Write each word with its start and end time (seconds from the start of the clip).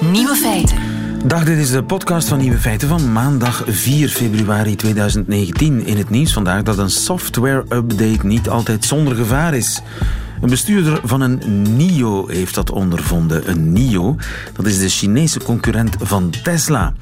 Nieuwe 0.00 0.34
feiten. 0.34 0.78
Dag, 1.24 1.44
dit 1.44 1.58
is 1.58 1.70
de 1.70 1.84
podcast 1.84 2.28
van 2.28 2.38
Nieuwe 2.38 2.58
Feiten 2.58 2.88
van 2.88 3.12
maandag 3.12 3.62
4 3.66 4.08
februari 4.08 4.76
2019. 4.76 5.86
In 5.86 5.96
het 5.96 6.10
nieuws 6.10 6.32
vandaag 6.32 6.62
dat 6.62 6.78
een 6.78 6.90
software-update 6.90 8.26
niet 8.26 8.48
altijd 8.48 8.84
zonder 8.84 9.16
gevaar 9.16 9.54
is. 9.54 9.82
Een 10.44 10.50
bestuurder 10.50 11.00
van 11.04 11.20
een 11.20 11.62
NIO 11.76 12.28
heeft 12.28 12.54
dat 12.54 12.70
ondervonden. 12.70 13.50
Een 13.50 13.72
NIO, 13.72 14.16
dat 14.56 14.66
is 14.66 14.78
de 14.78 14.88
Chinese 14.88 15.40
concurrent 15.40 15.96
van 16.00 16.32
Tesla. 16.42 16.92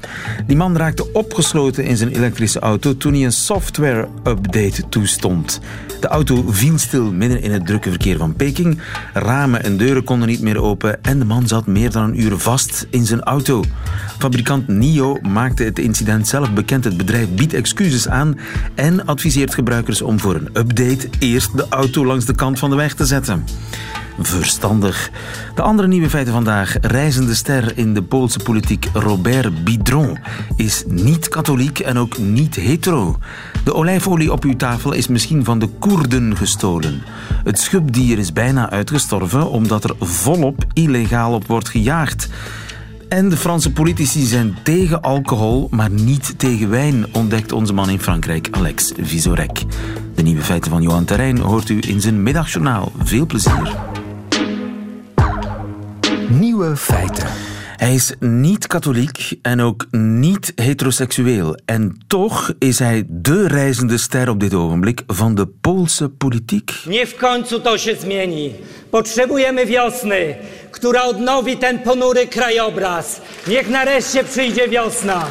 Die 0.47 0.57
man 0.57 0.77
raakte 0.77 1.13
opgesloten 1.13 1.83
in 1.83 1.97
zijn 1.97 2.09
elektrische 2.09 2.59
auto 2.59 2.97
toen 2.97 3.13
hij 3.13 3.23
een 3.23 3.31
software-update 3.31 4.89
toestond. 4.89 5.59
De 5.99 6.07
auto 6.07 6.43
viel 6.47 6.77
stil 6.77 7.11
midden 7.11 7.41
in 7.41 7.51
het 7.51 7.65
drukke 7.65 7.89
verkeer 7.89 8.17
van 8.17 8.35
Peking. 8.35 8.79
Ramen 9.13 9.63
en 9.63 9.77
deuren 9.77 10.03
konden 10.03 10.27
niet 10.27 10.41
meer 10.41 10.61
open 10.61 11.03
en 11.03 11.19
de 11.19 11.25
man 11.25 11.47
zat 11.47 11.67
meer 11.67 11.91
dan 11.91 12.03
een 12.03 12.21
uur 12.21 12.37
vast 12.37 12.87
in 12.89 13.05
zijn 13.05 13.21
auto. 13.21 13.63
Fabrikant 14.17 14.67
NIO 14.67 15.17
maakte 15.21 15.63
het 15.63 15.79
incident 15.79 16.27
zelf 16.27 16.53
bekend. 16.53 16.83
Het 16.83 16.97
bedrijf 16.97 17.29
biedt 17.29 17.53
excuses 17.53 18.07
aan 18.07 18.37
en 18.75 19.05
adviseert 19.05 19.53
gebruikers 19.53 20.01
om 20.01 20.19
voor 20.19 20.35
een 20.35 20.49
update 20.53 21.09
eerst 21.19 21.57
de 21.57 21.65
auto 21.69 22.05
langs 22.05 22.25
de 22.25 22.35
kant 22.35 22.59
van 22.59 22.69
de 22.69 22.75
weg 22.75 22.93
te 22.93 23.05
zetten. 23.05 23.32
Verstandig. 24.19 25.11
De 25.55 25.61
andere 25.61 25.87
nieuwe 25.87 26.09
feiten 26.09 26.33
vandaag. 26.33 26.75
Reizende 26.81 27.35
ster 27.35 27.77
in 27.77 27.93
de 27.93 28.03
Poolse 28.03 28.39
politiek 28.39 28.89
Robert 28.93 29.63
Bidron 29.63 30.17
is 30.55 30.83
niet 30.87 31.27
katholiek 31.27 31.79
en 31.79 31.97
ook 31.97 32.17
niet 32.17 32.55
hetero. 32.55 33.17
De 33.63 33.73
olijfolie 33.73 34.31
op 34.31 34.43
uw 34.43 34.55
tafel 34.55 34.93
is 34.93 35.07
misschien 35.07 35.43
van 35.43 35.59
de 35.59 35.67
Koerden 35.67 36.37
gestolen. 36.37 37.01
Het 37.43 37.59
schubdier 37.59 38.19
is 38.19 38.33
bijna 38.33 38.69
uitgestorven 38.69 39.49
omdat 39.49 39.83
er 39.83 39.95
volop 39.99 40.65
illegaal 40.73 41.33
op 41.33 41.47
wordt 41.47 41.69
gejaagd. 41.69 42.29
En 43.13 43.29
de 43.29 43.37
Franse 43.37 43.71
politici 43.71 44.25
zijn 44.25 44.55
tegen 44.63 45.01
alcohol, 45.01 45.67
maar 45.71 45.89
niet 45.89 46.33
tegen 46.39 46.69
wijn, 46.69 47.05
ontdekt 47.11 47.51
onze 47.51 47.73
man 47.73 47.89
in 47.89 47.99
Frankrijk, 47.99 48.47
Alex 48.51 48.91
Visorek. 48.97 49.63
De 50.15 50.21
nieuwe 50.21 50.41
feiten 50.41 50.71
van 50.71 50.81
Johan 50.81 51.05
Terrein 51.05 51.37
hoort 51.37 51.69
u 51.69 51.79
in 51.87 52.01
zijn 52.01 52.23
middagjournaal. 52.23 52.91
Veel 53.03 53.25
plezier. 53.25 53.75
Nieuwe 56.29 56.77
feiten. 56.77 57.27
Hij 57.83 57.93
is 57.93 58.13
niet 58.19 58.67
katholiek 58.67 59.33
en 59.41 59.61
ook 59.61 59.87
niet 59.91 60.51
heteroseksueel. 60.55 61.57
En 61.65 61.97
toch 62.07 62.53
is 62.59 62.79
hij 62.79 63.03
de 63.07 63.47
reizende 63.47 63.97
ster 63.97 64.29
op 64.29 64.39
dit 64.39 64.53
ogenblik 64.53 65.03
van 65.07 65.35
de 65.35 65.47
Poolse 65.61 66.09
politiek. 66.09 66.71
Nie 66.85 67.07
w 67.07 67.15
końcu 67.15 67.61
to 67.61 67.77
się 67.77 67.95
zmieni. 67.95 68.51
Potrzebujemy 68.89 69.65
wiosny, 69.65 70.35
która 70.71 71.03
odnowi 71.03 71.57
ten 71.57 71.79
ponury 71.81 72.27
krajobraz. 72.27 73.21
Niech 73.47 73.69
nareszcie 73.69 74.23
przyjdzie 74.23 74.67
wiosna. 74.69 75.27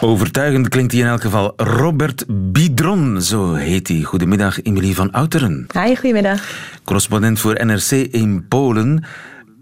Overtuigend 0.00 0.68
klinkt 0.68 0.92
hij 0.92 1.00
in 1.00 1.06
elk 1.06 1.22
geval. 1.22 1.52
Robert 1.56 2.24
Bidron, 2.28 3.22
zo 3.22 3.54
heet 3.54 3.88
hij. 3.88 4.02
Goedemiddag, 4.02 4.62
Emilie 4.62 4.94
van 4.94 5.10
Outeren. 5.10 5.66
Hi, 5.72 5.94
goedemiddag. 5.94 6.40
Correspondent 6.84 7.40
voor 7.40 7.64
NRC 7.64 7.90
in 7.90 8.48
Polen. 8.48 9.04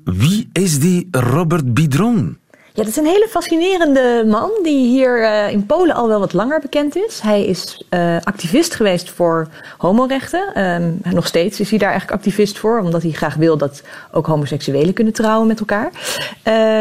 Wie 0.05 0.49
is 0.55 0.81
die 0.81 1.09
Robert 1.15 1.75
Bidron? 1.75 2.40
Ja, 2.75 2.83
dat 2.83 2.87
is 2.87 2.97
een 2.97 3.07
hele 3.07 3.27
fascinerende 3.29 4.25
man 4.27 4.51
die 4.63 4.87
hier 4.87 5.21
uh, 5.21 5.51
in 5.51 5.67
Polen 5.67 5.95
al 5.95 6.09
wel 6.09 6.19
wat 6.21 6.33
langer 6.33 6.61
bekend 6.61 6.97
is. 6.97 7.21
Hij 7.21 7.45
is 7.45 7.85
uh, 7.91 8.17
activist 8.23 8.75
geweest 8.75 9.11
voor 9.11 9.49
homorechten. 9.79 10.65
Um, 10.65 11.01
nog 11.11 11.27
steeds 11.27 11.61
is 11.61 11.71
hij 11.71 11.79
daar 11.79 11.91
eigenlijk 11.91 12.19
activist 12.19 12.59
voor, 12.59 12.81
omdat 12.81 13.03
hij 13.03 13.11
graag 13.11 13.35
wil 13.35 13.57
dat 13.57 13.83
ook 14.13 14.27
homoseksuelen 14.27 14.93
kunnen 14.93 15.13
trouwen 15.13 15.47
met 15.47 15.59
elkaar. 15.61 15.91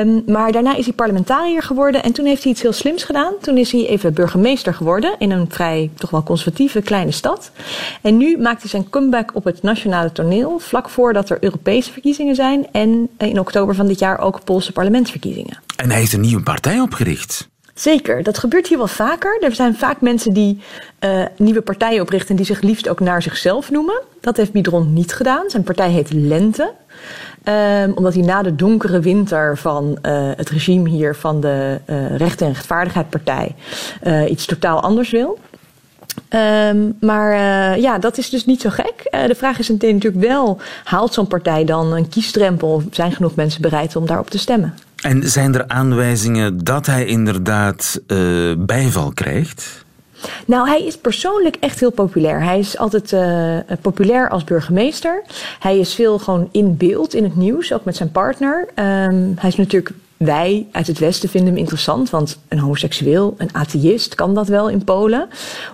Um, 0.02 0.24
maar 0.26 0.52
daarna 0.52 0.76
is 0.76 0.86
hij 0.86 0.94
parlementariër 0.94 1.62
geworden 1.62 2.04
en 2.04 2.12
toen 2.12 2.26
heeft 2.26 2.44
hij 2.44 2.52
iets 2.52 2.62
heel 2.62 2.74
slims 2.74 3.04
gedaan. 3.04 3.34
Toen 3.42 3.58
is 3.58 3.72
hij 3.72 3.88
even 3.88 4.14
burgemeester 4.14 4.74
geworden 4.74 5.16
in 5.18 5.32
een 5.32 5.46
vrij 5.50 5.90
toch 5.96 6.10
wel 6.10 6.24
conservatieve 6.24 6.82
kleine 6.82 7.12
stad. 7.12 7.52
En 8.02 8.18
nu 8.18 8.38
maakt 8.38 8.62
hij 8.62 8.70
zijn 8.70 8.90
comeback 8.90 9.32
op 9.34 9.44
het 9.44 9.62
nationale 9.62 10.12
toneel, 10.12 10.60
vlak 10.60 10.90
voordat 10.90 11.30
er 11.30 11.38
Europese 11.40 11.92
verkiezingen 11.92 12.36
zijn 12.36 12.68
en 12.72 13.10
in 13.18 13.40
oktober 13.40 13.76
van 13.76 13.88
dit 13.88 14.00
jaar 14.00 14.20
ook 14.20 14.44
Poolse 14.44 14.72
parlementsverkiezingen. 14.72 15.69
En 15.80 15.90
hij 15.90 16.00
heeft 16.00 16.14
een 16.14 16.22
nieuwe 16.22 16.44
partij 16.44 16.80
opgericht. 16.80 17.50
Zeker, 17.74 18.24
dat 18.24 18.38
gebeurt 18.38 18.68
hier 18.68 18.78
wel 18.78 18.88
vaker. 18.88 19.38
Er 19.42 19.56
zijn 19.56 19.76
vaak 19.76 20.02
mensen 20.02 20.34
die 20.34 20.62
uh, 21.00 21.26
nieuwe 21.38 21.62
partijen 21.62 22.02
oprichten 22.02 22.36
die 22.36 22.46
zich 22.46 22.62
liefst 22.62 22.90
ook 22.90 23.00
naar 23.00 23.22
zichzelf 23.22 23.72
noemen. 23.72 24.02
Dat 24.22 24.38
heeft 24.38 24.52
Bidron 24.52 24.94
niet 24.94 25.14
gedaan. 25.14 25.50
Zijn 25.50 25.64
partij 25.64 25.90
heet 25.90 26.14
Lente. 26.14 26.74
Um, 27.44 27.92
omdat 27.94 28.14
hij 28.14 28.24
na 28.24 28.42
de 28.42 28.56
donkere 28.56 29.00
winter 29.00 29.58
van 29.58 29.98
uh, 30.02 30.32
het 30.36 30.50
regime 30.50 30.90
hier 30.90 31.16
van 31.16 31.42
de 31.42 31.80
uh, 31.86 32.16
Recht 32.16 32.42
en 32.42 32.48
Rechtvaardigheidpartij 32.48 33.56
iets 34.30 34.46
totaal 34.46 34.82
anders 34.82 35.12
wil. 35.12 35.40
Um, 36.70 36.98
maar 37.02 37.34
ja, 37.80 37.98
dat 37.98 38.18
is 38.18 38.30
dus 38.30 38.46
niet 38.46 38.62
zo 38.62 38.70
gek. 38.70 39.08
De 39.28 39.36
vraag 39.36 39.60
is 39.60 39.70
natuurlijk 39.70 40.16
wel, 40.16 40.58
haalt 40.84 41.14
zo'n 41.14 41.28
partij 41.28 41.66
dan 41.66 41.94
een 41.94 42.10
kiesdrempel? 42.10 42.84
Zijn 42.92 43.12
genoeg 43.12 43.36
mensen 43.36 43.62
bereid 43.62 43.96
om 43.96 44.06
daarop 44.06 44.30
te 44.30 44.38
stemmen? 44.38 44.74
En 45.02 45.30
zijn 45.30 45.56
er 45.56 45.68
aanwijzingen 45.68 46.64
dat 46.64 46.86
hij 46.86 47.06
inderdaad 47.06 48.02
uh, 48.08 48.54
bijval 48.58 49.12
krijgt? 49.14 49.86
Nou, 50.46 50.68
hij 50.68 50.86
is 50.86 50.98
persoonlijk 50.98 51.56
echt 51.60 51.80
heel 51.80 51.92
populair. 51.92 52.44
Hij 52.44 52.60
is 52.60 52.78
altijd 52.78 53.12
uh, 53.12 53.58
populair 53.82 54.30
als 54.30 54.44
burgemeester. 54.44 55.24
Hij 55.60 55.80
is 55.80 55.94
veel 55.94 56.20
gewoon 56.20 56.50
in 56.52 56.78
beeld 56.78 57.14
in 57.14 57.24
het 57.24 57.36
nieuws, 57.36 57.74
ook 57.74 57.86
met 57.86 57.96
zijn 57.96 58.12
partner. 58.12 58.68
Um, 58.76 59.34
hij 59.40 59.50
is 59.50 59.56
natuurlijk 59.56 59.92
wij 60.18 60.68
uit 60.72 60.88
het 60.88 61.00
Westen 61.00 61.30
vinden 61.30 61.50
hem 61.50 61.60
interessant, 61.60 62.10
want 62.10 62.40
een 62.48 62.60
homoseksueel, 62.60 63.36
een 63.38 63.50
atheïst, 63.52 64.16
kan 64.16 64.34
dat 64.34 64.48
wel 64.48 64.70
in 64.70 64.84
Polen? 64.84 65.28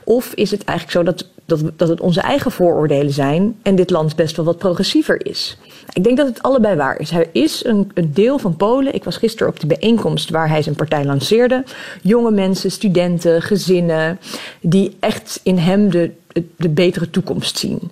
Of 0.04 0.34
is 0.34 0.52
het 0.52 0.64
eigenlijk 0.64 0.98
zo 0.98 1.04
dat, 1.04 1.28
dat, 1.46 1.78
dat 1.78 1.90
het 1.90 2.00
onze 2.00 2.22
eigen 2.22 2.52
vooroordelen 2.52 3.14
zijn 3.14 3.56
en 3.62 3.76
dit 3.76 3.90
land 3.90 4.16
best 4.16 4.36
wel 4.36 4.46
wat 4.46 4.58
progressiever 4.58 5.26
is? 5.26 5.58
Ik 5.94 6.04
denk 6.04 6.18
dat 6.18 6.28
het 6.28 6.42
allebei 6.42 6.76
waar 6.76 7.00
is. 7.00 7.10
Hij 7.10 7.30
is 7.32 7.66
een, 7.66 7.92
deel 8.08 8.40
van 8.40 8.56
Polen. 8.56 8.96
Ik 8.96 9.04
was 9.04 9.18
gisteren 9.18 9.48
op 9.48 9.60
de 9.60 9.68
bijeenkomst 9.68 10.30
waar 10.30 10.50
hij 10.50 10.62
zijn 10.62 10.76
partij 10.76 11.06
lanceerde. 11.06 11.64
Jonge 12.02 12.32
mensen, 12.32 12.72
studenten, 12.72 13.42
gezinnen, 13.42 14.20
die 14.62 14.98
echt 15.00 15.40
in 15.44 15.58
hem 15.58 15.90
de, 15.90 16.12
de 16.58 16.70
betere 16.70 17.10
toekomst 17.10 17.58
zien. 17.58 17.92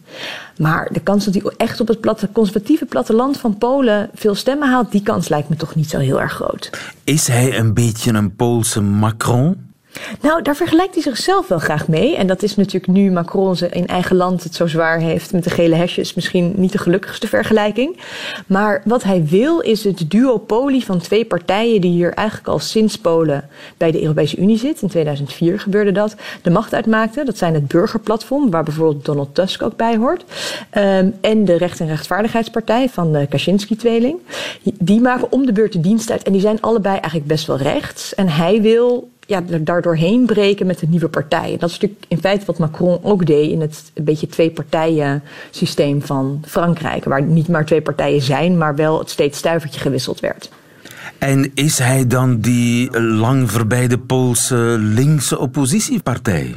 Maar 0.58 0.90
de 0.92 1.00
kans 1.00 1.26
dat 1.26 1.34
hij 1.34 1.52
echt 1.58 1.80
op 1.80 1.88
het 1.88 2.28
conservatieve 2.32 2.86
platteland 2.86 3.38
van 3.38 3.58
Polen 3.58 4.10
veel 4.14 4.36
stemmen 4.36 4.70
haalt, 4.70 4.92
die 4.92 5.04
kans 5.04 5.30
lijkt 5.30 5.50
me 5.50 5.56
toch 5.56 5.76
niet 5.76 5.90
zo 5.90 6.00
heel 6.00 6.22
erg 6.22 6.34
groot. 6.34 6.70
Is 7.04 7.28
hij 7.28 7.58
een 7.58 7.74
beetje 7.74 8.14
een 8.14 8.36
Poolse 8.36 8.82
Macron? 8.82 9.73
Nou, 10.22 10.42
daar 10.42 10.56
vergelijkt 10.56 10.94
hij 10.94 11.04
zichzelf 11.04 11.48
wel 11.48 11.60
graag 11.60 11.88
mee. 11.88 12.16
En 12.16 12.28
dat 12.28 12.44
is 12.44 12.56
natuurlijk 12.56 12.88
nu 12.88 13.12
Macron 13.12 13.58
in 13.70 13.88
eigen 13.88 14.16
land 14.16 14.44
het 14.44 14.56
zo 14.56 14.68
zwaar 14.68 15.00
heeft 15.00 15.32
met 15.32 15.44
de 15.44 15.50
gele 15.50 15.76
hesjes 15.76 16.14
misschien 16.14 16.54
niet 16.56 16.72
de 16.72 16.78
gelukkigste 16.78 17.28
vergelijking. 17.28 17.98
Maar 18.48 18.82
wat 18.86 19.04
hij 19.04 19.26
wil 19.26 19.60
is 19.60 19.84
het 19.84 20.12
duopolie 20.12 20.86
van 20.86 21.00
twee 21.00 21.26
partijen 21.26 21.82
die 21.82 21.92
hier 21.92 22.14
eigenlijk 22.14 22.48
al 22.48 22.60
sinds 22.60 22.98
Polen 22.98 23.50
bij 23.78 23.92
de 23.92 24.02
Europese 24.02 24.38
Unie 24.38 24.58
zit. 24.58 24.82
In 24.82 24.88
2004 24.88 25.60
gebeurde 25.60 25.92
dat. 25.92 26.16
De 26.42 26.50
macht 26.50 26.74
uitmaakten. 26.74 27.26
Dat 27.26 27.38
zijn 27.38 27.54
het 27.54 27.68
burgerplatform, 27.68 28.50
waar 28.50 28.64
bijvoorbeeld 28.64 29.06
Donald 29.06 29.36
Tusk 29.36 29.62
ook 29.62 29.76
bij 29.76 29.98
hoort. 29.98 30.24
Um, 30.78 31.16
en 31.22 31.46
de 31.46 31.58
Recht- 31.58 31.80
en 31.80 31.88
Rechtvaardigheidspartij 31.88 32.90
van 32.90 33.14
de 33.14 33.28
Kaczynski-tweeling. 33.28 34.18
Die 34.64 35.02
maken 35.02 35.32
om 35.32 35.46
de 35.46 35.52
beurt 35.52 35.74
de 35.74 35.80
dienst 35.80 36.12
uit. 36.12 36.24
En 36.24 36.32
die 36.32 36.42
zijn 36.42 36.62
allebei 36.62 36.94
eigenlijk 36.94 37.28
best 37.28 37.48
wel 37.48 37.58
rechts. 37.58 38.16
En 38.16 38.30
hij 38.30 38.62
wil 38.62 39.12
ja, 39.34 39.60
daardoorheen 39.60 40.26
breken 40.26 40.66
met 40.66 40.80
de 40.80 40.88
nieuwe 40.88 41.10
partijen. 41.10 41.60
Dat 41.60 41.70
is 41.70 41.80
natuurlijk 41.80 42.06
in 42.08 42.18
feite 42.18 42.46
wat 42.46 42.58
Macron 42.58 43.00
ook 43.04 43.26
deed 43.26 43.52
in 43.52 43.62
het 43.62 43.92
een 43.94 44.04
beetje 44.04 44.28
twee 44.28 44.52
partijen 44.52 45.24
systeem 45.52 46.02
van 46.02 46.44
Frankrijk. 46.48 47.04
Waar 47.04 47.24
niet 47.24 47.48
maar 47.48 47.66
twee 47.66 47.82
partijen 47.82 48.22
zijn, 48.22 48.58
maar 48.58 48.76
wel 48.76 49.00
het 49.00 49.10
steeds 49.10 49.38
stuivertje 49.38 49.80
gewisseld 49.80 50.20
werd. 50.20 50.50
En 51.18 51.52
is 51.54 51.80
hij 51.80 52.08
dan 52.08 52.40
die 52.40 53.00
lang 53.00 53.52
voorbije 53.52 53.98
Poolse 53.98 54.76
linkse 54.80 55.40
oppositiepartij? 55.40 56.56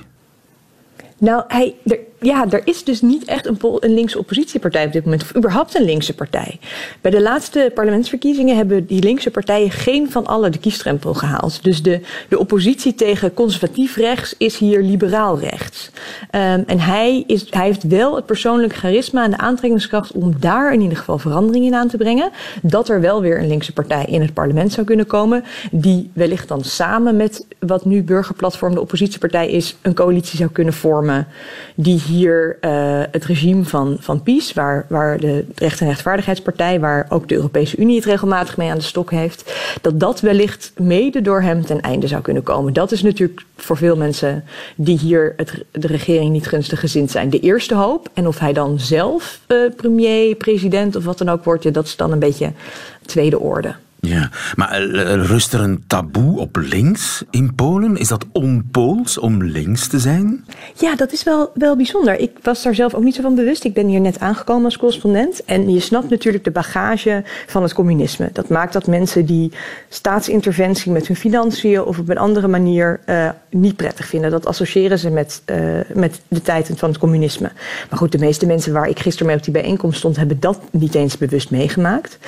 Nou, 1.19 1.45
hij, 1.49 1.75
er, 1.85 1.99
ja, 2.21 2.47
er 2.51 2.63
is 2.65 2.85
dus 2.85 3.01
niet 3.01 3.25
echt 3.25 3.47
een, 3.47 3.59
een 3.81 3.95
linkse 3.95 4.19
oppositiepartij 4.19 4.87
op 4.87 4.93
dit 4.93 5.05
moment, 5.05 5.23
of 5.23 5.37
überhaupt 5.37 5.75
een 5.75 5.85
linkse 5.85 6.15
partij. 6.15 6.59
Bij 7.01 7.11
de 7.11 7.23
laatste 7.23 7.71
parlementsverkiezingen 7.75 8.57
hebben 8.57 8.87
die 8.87 9.03
linkse 9.03 9.31
partijen 9.31 9.71
geen 9.71 10.11
van 10.11 10.27
alle 10.27 10.51
de 10.51 10.59
kiesdrempel 10.59 11.15
gehaald. 11.15 11.63
Dus 11.63 11.83
de, 11.83 12.01
de 12.29 12.39
oppositie 12.39 12.95
tegen 12.95 13.35
conservatief 13.35 13.97
rechts 13.97 14.35
is 14.39 14.59
hier 14.59 14.83
liberaal 14.83 15.39
rechts. 15.39 15.91
Ehm, 16.31 16.63
en 16.67 16.81
hij, 16.81 17.25
is, 17.27 17.47
hij 17.51 17.65
heeft 17.65 17.83
wel 17.83 18.17
het 18.17 18.27
persoonlijke 18.27 18.77
charisma 18.77 19.25
en 19.25 19.31
de 19.31 19.39
aantrekkingskracht 19.39 20.13
om 20.13 20.35
daar 20.41 20.73
in 20.73 20.81
ieder 20.81 20.99
geval 20.99 21.19
verandering 21.19 21.65
in 21.65 21.75
aan 21.75 21.89
te 21.89 21.97
brengen. 21.97 22.31
Dat 22.63 22.89
er 22.89 23.01
wel 23.01 23.21
weer 23.21 23.39
een 23.39 23.49
linkse 23.49 23.73
partij 23.73 24.05
in 24.05 24.21
het 24.21 24.35
parlement 24.35 24.73
zou 24.73 24.87
kunnen 24.87 25.07
komen, 25.07 25.45
die 25.71 26.11
wellicht 26.13 26.49
dan 26.49 26.65
samen 26.65 27.17
met 27.17 27.47
wat 27.59 27.85
nu 27.85 28.03
Burgerplatform 28.03 28.75
de 28.75 28.81
oppositiepartij 28.81 29.51
is, 29.51 29.77
een 29.83 29.95
coalitie 29.95 30.39
zou 30.39 30.51
kunnen 30.51 30.75
vormen. 30.75 31.27
Die 31.75 32.03
hier 32.07 32.59
uh, 32.61 33.03
het 33.11 33.25
regime 33.25 33.65
van, 33.65 33.97
van 34.01 34.23
PiS, 34.23 34.53
waar, 34.53 34.87
waar 34.89 35.19
de 35.21 35.45
Recht- 35.55 35.81
en 35.81 35.87
Rechtvaardigheidspartij, 35.87 36.81
waar 36.81 37.07
ook 37.09 37.29
de 37.29 37.35
Europese 37.35 37.77
Unie 37.77 37.97
het 37.97 38.05
regelmatig 38.05 38.57
mee 38.57 38.71
aan 38.71 38.79
de 38.79 38.83
stok 38.83 39.11
heeft, 39.11 39.53
dat 39.81 40.01
dat 40.01 40.21
wellicht 40.21 40.73
mede 40.77 41.23
door 41.23 41.43
hem 41.43 41.65
ten 41.65 41.81
einde 41.81 42.07
zou 42.07 42.23
kunnen 42.23 42.43
komen. 42.43 42.73
Dat 42.73 42.93
is 42.93 43.03
natuurlijk 43.03 43.43
voor 43.57 43.77
veel 43.77 43.97
mensen 43.97 44.45
die 44.77 44.99
hier 44.99 45.33
het, 45.37 45.65
de 45.71 45.87
regering 45.87 46.31
niet 46.31 46.47
gunstig 46.47 46.81
gezind 46.81 47.11
zijn 47.11 47.31
de 47.31 47.41
eerste 47.41 47.75
hoop. 47.75 48.09
En 48.15 48.27
of 48.27 48.39
hij 48.39 48.53
dan 48.53 48.81
zelf 48.81 49.41
uh, 49.49 49.71
premier, 49.77 50.35
president 50.35 50.97
of 50.97 51.05
wat 51.05 51.19
dan 51.19 51.29
ook 51.29 51.45
wordt, 51.45 51.63
ja, 51.63 51.71
dat 51.71 51.87
is 51.87 51.97
dan 51.97 52.13
een 52.13 52.19
beetje 52.19 52.53
tweede 53.07 53.41
orde. 53.41 53.75
Ja, 54.07 54.31
maar 54.55 54.71
eh, 54.73 55.27
rust 55.27 55.53
er 55.53 55.61
een 55.61 55.85
taboe 55.87 56.39
op 56.39 56.57
links 56.57 57.25
in 57.31 57.55
Polen? 57.55 57.97
Is 57.97 58.09
dat 58.09 58.27
onpools 58.33 59.19
om 59.19 59.43
links 59.43 59.89
te 59.89 59.99
zijn? 59.99 60.45
Ja, 60.75 60.97
dat 60.97 61.13
is 61.13 61.23
wel, 61.23 61.51
wel 61.55 61.77
bijzonder. 61.77 62.19
Ik 62.19 62.31
was 62.43 62.63
daar 62.63 62.75
zelf 62.75 62.95
ook 62.95 63.03
niet 63.03 63.15
zo 63.15 63.23
van 63.23 63.35
bewust. 63.35 63.65
Ik 63.65 63.75
ben 63.75 63.87
hier 63.87 64.01
net 64.01 64.21
aangekomen 64.21 64.65
als 64.65 64.77
correspondent. 64.77 65.45
En 65.45 65.71
je 65.71 65.81
snapt 65.81 66.11
natuurlijk 66.11 66.45
de 66.45 66.51
bagage 66.51 67.25
van 67.47 67.63
het 67.63 67.73
communisme. 67.73 68.31
Dat 68.33 68.49
maakt 68.49 68.73
dat 68.73 68.87
mensen 68.87 69.25
die 69.27 69.53
staatsinterventie 69.89 70.93
met 70.93 71.07
hun 71.07 71.17
financiën 71.17 71.83
of 71.83 71.99
op 71.99 72.09
een 72.09 72.19
andere 72.19 72.49
manier 72.49 73.01
uh, 73.07 73.31
niet 73.51 73.77
prettig 73.77 74.07
vinden. 74.07 74.31
Dat 74.31 74.47
associëren 74.47 74.99
ze 74.99 75.11
met, 75.11 75.43
met 75.93 76.21
de 76.29 76.43
tijd 76.43 76.71
van 76.75 76.89
het 76.89 76.99
communisme. 76.99 77.51
Maar 77.91 77.99
goed, 77.99 78.13
de 78.13 78.19
meeste 78.19 78.47
mensen 78.47 78.73
waar 78.73 78.89
ik 78.89 78.99
gisteren 78.99 79.27
mee 79.27 79.37
op 79.37 79.45
die 79.45 79.53
bijeenkomst 79.53 79.99
stond, 79.99 80.17
hebben 80.17 80.41
dat 80.41 80.61
niet 80.71 80.95
eens 80.95 81.19
bewust 81.19 81.51
meegemaakt. 81.51 82.19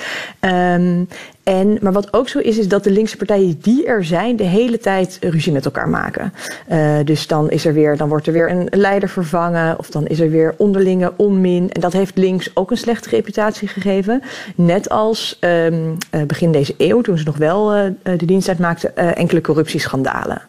Um, 0.41 1.07
en, 1.43 1.77
maar 1.81 1.93
wat 1.93 2.13
ook 2.13 2.29
zo 2.29 2.39
is, 2.39 2.57
is 2.57 2.67
dat 2.67 2.83
de 2.83 2.91
linkse 2.91 3.17
partijen 3.17 3.59
die 3.61 3.85
er 3.85 4.05
zijn, 4.05 4.35
de 4.35 4.43
hele 4.43 4.77
tijd 4.77 5.17
ruzie 5.21 5.51
met 5.51 5.65
elkaar 5.65 5.89
maken. 5.89 6.33
Uh, 6.71 6.97
dus 7.03 7.27
dan, 7.27 7.49
is 7.49 7.65
er 7.65 7.73
weer, 7.73 7.97
dan 7.97 8.09
wordt 8.09 8.27
er 8.27 8.33
weer 8.33 8.51
een 8.51 8.67
leider 8.71 9.09
vervangen, 9.09 9.79
of 9.79 9.89
dan 9.89 10.07
is 10.07 10.19
er 10.19 10.29
weer 10.29 10.53
onderlinge 10.57 11.13
onmin. 11.15 11.69
En 11.71 11.81
dat 11.81 11.93
heeft 11.93 12.17
links 12.17 12.51
ook 12.53 12.71
een 12.71 12.77
slechte 12.77 13.09
reputatie 13.09 13.67
gegeven. 13.67 14.21
Net 14.55 14.89
als 14.89 15.37
um, 15.41 15.97
uh, 16.15 16.21
begin 16.23 16.51
deze 16.51 16.73
eeuw, 16.77 17.01
toen 17.01 17.17
ze 17.17 17.23
nog 17.23 17.37
wel 17.37 17.77
uh, 17.77 17.83
de 18.03 18.25
dienst 18.25 18.47
uitmaakten, 18.47 18.95
enkele 18.95 19.41
corruptieschandalen. 19.41 20.41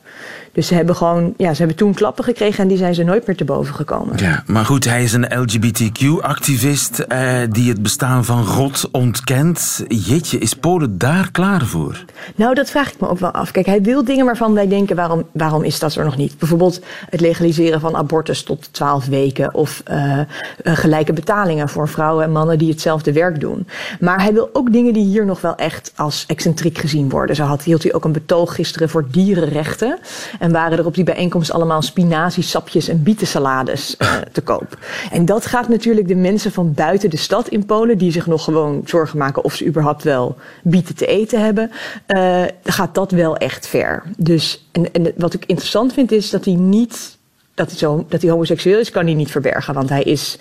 Dus 0.52 0.66
ze 0.66 0.74
hebben 0.74 0.96
gewoon, 0.96 1.34
ja, 1.36 1.52
ze 1.52 1.58
hebben 1.58 1.76
toen 1.76 1.94
klappen 1.94 2.24
gekregen 2.24 2.62
en 2.62 2.68
die 2.68 2.78
zijn 2.78 2.94
ze 2.94 3.02
nooit 3.02 3.26
meer 3.26 3.36
te 3.36 3.44
boven 3.44 3.74
gekomen. 3.74 4.16
Ja, 4.16 4.42
maar 4.46 4.64
goed, 4.64 4.84
hij 4.84 5.02
is 5.02 5.12
een 5.12 5.40
LGBTQ-activist 5.40 6.98
eh, 6.98 7.32
die 7.50 7.68
het 7.70 7.82
bestaan 7.82 8.24
van 8.24 8.44
God 8.44 8.88
ontkent. 8.92 9.84
Jeetje, 9.88 10.38
is 10.38 10.54
Polen 10.54 10.98
daar 10.98 11.30
klaar 11.30 11.64
voor? 11.64 12.04
Nou, 12.34 12.54
dat 12.54 12.70
vraag 12.70 12.92
ik 12.92 13.00
me 13.00 13.08
ook 13.08 13.18
wel 13.18 13.30
af. 13.30 13.50
Kijk, 13.50 13.66
hij 13.66 13.82
wil 13.82 14.04
dingen 14.04 14.24
waarvan 14.24 14.54
wij 14.54 14.68
denken, 14.68 14.96
waarom, 14.96 15.26
waarom 15.32 15.62
is 15.62 15.78
dat 15.78 15.94
er 15.94 16.04
nog 16.04 16.16
niet? 16.16 16.38
Bijvoorbeeld 16.38 16.80
het 17.10 17.20
legaliseren 17.20 17.80
van 17.80 17.96
abortus 17.96 18.42
tot 18.42 18.72
12 18.72 19.06
weken 19.06 19.54
of 19.54 19.82
uh, 19.90 20.20
gelijke 20.64 21.12
betalingen 21.12 21.68
voor 21.68 21.88
vrouwen 21.88 22.24
en 22.24 22.32
mannen 22.32 22.58
die 22.58 22.70
hetzelfde 22.70 23.12
werk 23.12 23.40
doen. 23.40 23.66
Maar 24.00 24.22
hij 24.22 24.32
wil 24.32 24.50
ook 24.52 24.72
dingen 24.72 24.92
die 24.92 25.04
hier 25.04 25.26
nog 25.26 25.40
wel 25.40 25.54
echt 25.54 25.92
als 25.96 26.24
excentriek 26.26 26.78
gezien 26.78 27.08
worden. 27.08 27.36
Zo 27.36 27.44
had, 27.44 27.62
hield 27.62 27.82
hij 27.82 27.94
ook 27.94 28.04
een 28.04 28.12
betoog 28.12 28.54
gisteren 28.54 28.88
voor 28.88 29.06
dierenrechten. 29.10 29.98
En 30.40 30.52
waren 30.52 30.78
er 30.78 30.86
op 30.86 30.94
die 30.94 31.04
bijeenkomst 31.04 31.52
allemaal 31.52 31.82
spinaziesapjes 31.82 32.88
en 32.88 33.02
bietensalades 33.02 33.94
uh, 33.98 34.12
te 34.32 34.40
koop. 34.40 34.78
En 35.10 35.24
dat 35.24 35.46
gaat 35.46 35.68
natuurlijk 35.68 36.08
de 36.08 36.14
mensen 36.14 36.52
van 36.52 36.72
buiten 36.74 37.10
de 37.10 37.16
stad 37.16 37.48
in 37.48 37.66
Polen, 37.66 37.98
die 37.98 38.12
zich 38.12 38.26
nog 38.26 38.44
gewoon 38.44 38.82
zorgen 38.84 39.18
maken 39.18 39.44
of 39.44 39.54
ze 39.54 39.66
überhaupt 39.66 40.02
wel 40.02 40.36
bieten 40.62 40.94
te 40.94 41.06
eten 41.06 41.44
hebben, 41.44 41.70
uh, 42.06 42.42
gaat 42.64 42.94
dat 42.94 43.10
wel 43.10 43.36
echt 43.36 43.66
ver. 43.66 44.02
Dus, 44.16 44.68
en, 44.72 44.92
en 44.92 45.12
wat 45.16 45.34
ik 45.34 45.44
interessant 45.46 45.92
vind 45.92 46.12
is 46.12 46.30
dat 46.30 46.44
hij 46.44 46.54
niet 46.54 47.18
dat 47.54 47.68
hij, 47.68 47.78
zo, 47.78 48.06
dat 48.08 48.22
hij 48.22 48.30
homoseksueel 48.30 48.78
is, 48.78 48.90
kan 48.90 49.04
hij 49.04 49.14
niet 49.14 49.30
verbergen. 49.30 49.74
Want 49.74 49.88
hij 49.88 50.02
is 50.02 50.38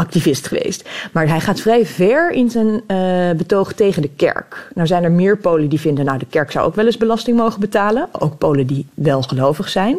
activist 0.00 0.46
geweest. 0.46 0.88
Maar 1.12 1.28
hij 1.28 1.40
gaat 1.40 1.60
vrij 1.60 1.86
ver 1.86 2.30
in 2.30 2.50
zijn 2.50 2.66
uh, 2.66 3.36
betoog 3.36 3.72
tegen 3.72 4.02
de 4.02 4.10
kerk. 4.16 4.70
Nou 4.74 4.86
zijn 4.86 5.04
er 5.04 5.12
meer 5.12 5.36
Polen 5.36 5.68
die 5.68 5.80
vinden, 5.80 6.04
nou 6.04 6.18
de 6.18 6.26
kerk 6.30 6.50
zou 6.50 6.66
ook 6.66 6.74
wel 6.74 6.86
eens 6.86 6.96
belasting 6.96 7.36
mogen 7.36 7.60
betalen. 7.60 8.08
Ook 8.12 8.38
Polen 8.38 8.66
die 8.66 8.86
wel 8.94 9.22
gelovig 9.22 9.68
zijn. 9.68 9.98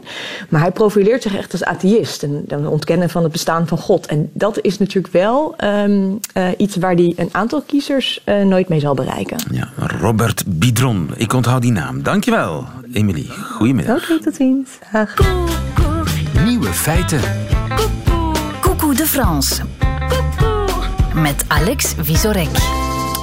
Maar 0.50 0.62
hij 0.62 0.72
profileert 0.72 1.22
zich 1.22 1.38
echt 1.38 1.52
als 1.52 1.64
atheïst. 1.64 2.24
En 2.24 2.44
dan 2.48 2.68
ontkennen 2.68 3.10
van 3.10 3.24
het 3.24 3.32
bestaan 3.32 3.68
van 3.68 3.78
God. 3.78 4.06
En 4.06 4.30
dat 4.34 4.62
is 4.62 4.78
natuurlijk 4.78 5.14
wel 5.14 5.56
um, 5.64 6.20
uh, 6.38 6.48
iets 6.58 6.76
waar 6.76 6.94
hij 6.94 7.14
een 7.16 7.30
aantal 7.32 7.62
kiezers 7.62 8.22
uh, 8.26 8.44
nooit 8.44 8.70
mee 8.70 8.80
zal 8.80 8.94
bereiken. 8.94 9.38
Ja, 9.52 9.70
Robert 10.00 10.44
Bidron. 10.48 11.10
Ik 11.16 11.34
onthoud 11.34 11.62
die 11.62 11.72
naam. 11.72 12.04
Dankjewel, 12.04 12.66
Emily. 12.94 13.26
Goedemiddag. 13.52 13.96
Oké, 13.96 14.04
okay, 14.04 14.24
tot 14.24 14.36
ziens. 14.36 14.70
Dag. 14.92 15.14
Nieuwe 16.46 16.68
feiten. 16.68 17.22
Coucou 18.62 18.96
de 18.96 19.06
France. 19.06 19.62
Met 21.16 21.46
Alex 21.48 21.94
Visorek. 21.98 22.50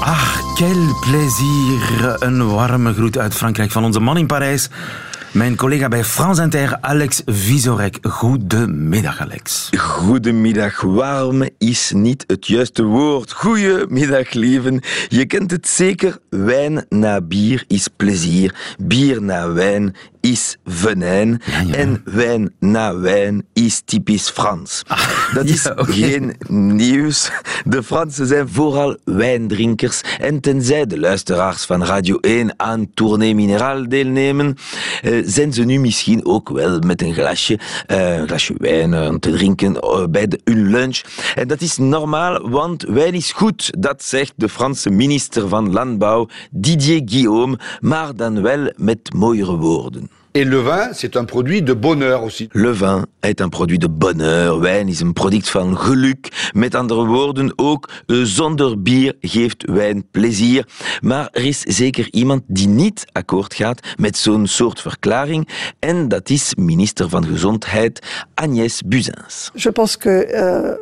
Ach, 0.00 0.54
quel 0.54 0.96
plaisir. 1.00 2.16
Een 2.18 2.48
warme 2.48 2.92
groet 2.92 3.18
uit 3.18 3.34
Frankrijk 3.34 3.70
van 3.70 3.84
onze 3.84 4.00
man 4.00 4.16
in 4.16 4.26
Parijs. 4.26 4.68
Mijn 5.32 5.56
collega 5.56 5.88
bij 5.88 6.04
France 6.04 6.42
Inter, 6.42 6.78
Alex 6.80 7.22
Visorek. 7.26 7.98
Goedemiddag, 8.02 9.20
Alex. 9.20 9.70
Goedemiddag. 9.76 10.80
Warm 10.80 11.48
is 11.58 11.92
niet 11.94 12.24
het 12.26 12.46
juiste 12.46 12.82
woord. 12.82 13.32
Goedemiddag, 13.32 14.32
lieven. 14.32 14.80
Je 15.08 15.26
kent 15.26 15.50
het 15.50 15.68
zeker. 15.68 16.18
Wijn 16.30 16.84
na 16.88 17.20
bier 17.20 17.64
is 17.66 17.88
plezier. 17.96 18.54
Bier 18.78 19.22
na 19.22 19.52
wijn 19.52 19.94
is 20.20 20.56
venijn. 20.64 21.40
Ja, 21.44 21.60
ja. 21.60 21.74
En 21.74 22.02
wijn 22.04 22.54
na 22.58 22.98
wijn 22.98 23.46
is 23.52 23.82
typisch 23.84 24.30
Frans. 24.30 24.82
Ah, 24.86 25.08
Dat 25.34 25.44
is 25.44 25.62
ja, 25.62 25.74
geen 25.76 26.36
nieuws. 26.48 27.30
De 27.64 27.82
Fransen 27.82 28.26
zijn 28.26 28.48
vooral 28.48 28.96
wijndrinkers. 29.04 30.00
En 30.20 30.40
tenzij 30.40 30.86
de 30.86 30.98
luisteraars 30.98 31.64
van 31.64 31.84
Radio 31.84 32.16
1 32.16 32.54
aan 32.56 32.90
Tournee 32.94 33.34
Mineraal 33.34 33.88
deelnemen, 33.88 34.56
eh, 35.02 35.22
zijn 35.24 35.52
ze 35.52 35.64
nu 35.64 35.78
misschien 35.80 36.26
ook 36.26 36.48
wel 36.48 36.78
met 36.78 37.02
een 37.02 37.14
glasje, 37.14 37.58
eh, 37.86 38.16
een 38.16 38.26
glasje 38.26 38.54
wijn 38.58 38.94
eh, 38.94 39.14
te 39.14 39.30
drinken 39.30 39.76
bij 40.10 40.28
de, 40.28 40.40
hun 40.44 40.70
lunch. 40.70 41.00
En 41.34 41.48
dat 41.48 41.60
is 41.60 41.76
normaal, 41.76 42.50
want 42.50 42.82
wijn 42.82 43.14
is 43.14 43.32
goed. 43.32 43.70
Dat 43.78 44.02
zegt 44.02 44.32
de 44.36 44.48
Franse 44.48 44.90
minister 44.90 45.48
van 45.48 45.72
Landbouw, 45.72 46.28
Didier 46.50 47.02
Guillaume, 47.04 47.58
maar 47.80 48.16
dan 48.16 48.42
wel 48.42 48.72
met 48.76 49.12
mooiere 49.14 49.56
woorden. 49.56 50.07
Et 50.34 50.44
le 50.44 50.58
vin, 50.58 50.92
c'est 50.92 51.16
un 51.16 51.24
produit 51.24 51.62
de 51.62 51.72
bonheur 51.72 52.22
aussi. 52.22 52.48
Le 52.52 52.70
vin 52.70 53.06
est 53.22 53.40
un 53.40 53.48
produit 53.48 53.78
de 53.78 53.88
bonheur. 53.88 54.60
Wijn 54.60 54.88
is 54.88 55.00
een 55.00 55.12
product 55.12 55.48
van 55.48 55.76
geluk. 55.76 56.50
Met 56.52 56.74
andere 56.74 57.06
woorden, 57.06 57.52
ook 57.56 57.88
zonder 58.06 58.82
bier 58.82 59.16
geeft 59.20 59.64
wijn 59.70 60.04
plezier. 60.10 60.66
Maar 61.00 61.28
er 61.32 61.44
is 61.44 61.60
zeker 61.60 62.08
iemand 62.10 62.42
die 62.46 62.68
niet 62.68 63.04
akkoord 63.12 63.54
gaat 63.54 63.80
met 63.96 64.16
zo'n 64.16 64.46
soort 64.46 64.80
verklaring. 64.80 65.48
En 65.78 66.08
dat 66.08 66.30
is 66.30 66.54
minister 66.54 67.08
van 67.08 67.24
Gezondheid 67.24 68.06
Agnès 68.34 68.82
Buzyn. 68.86 69.24
Je 69.54 69.70
pense 69.70 69.98
que 69.98 70.08
euh, 70.08 70.76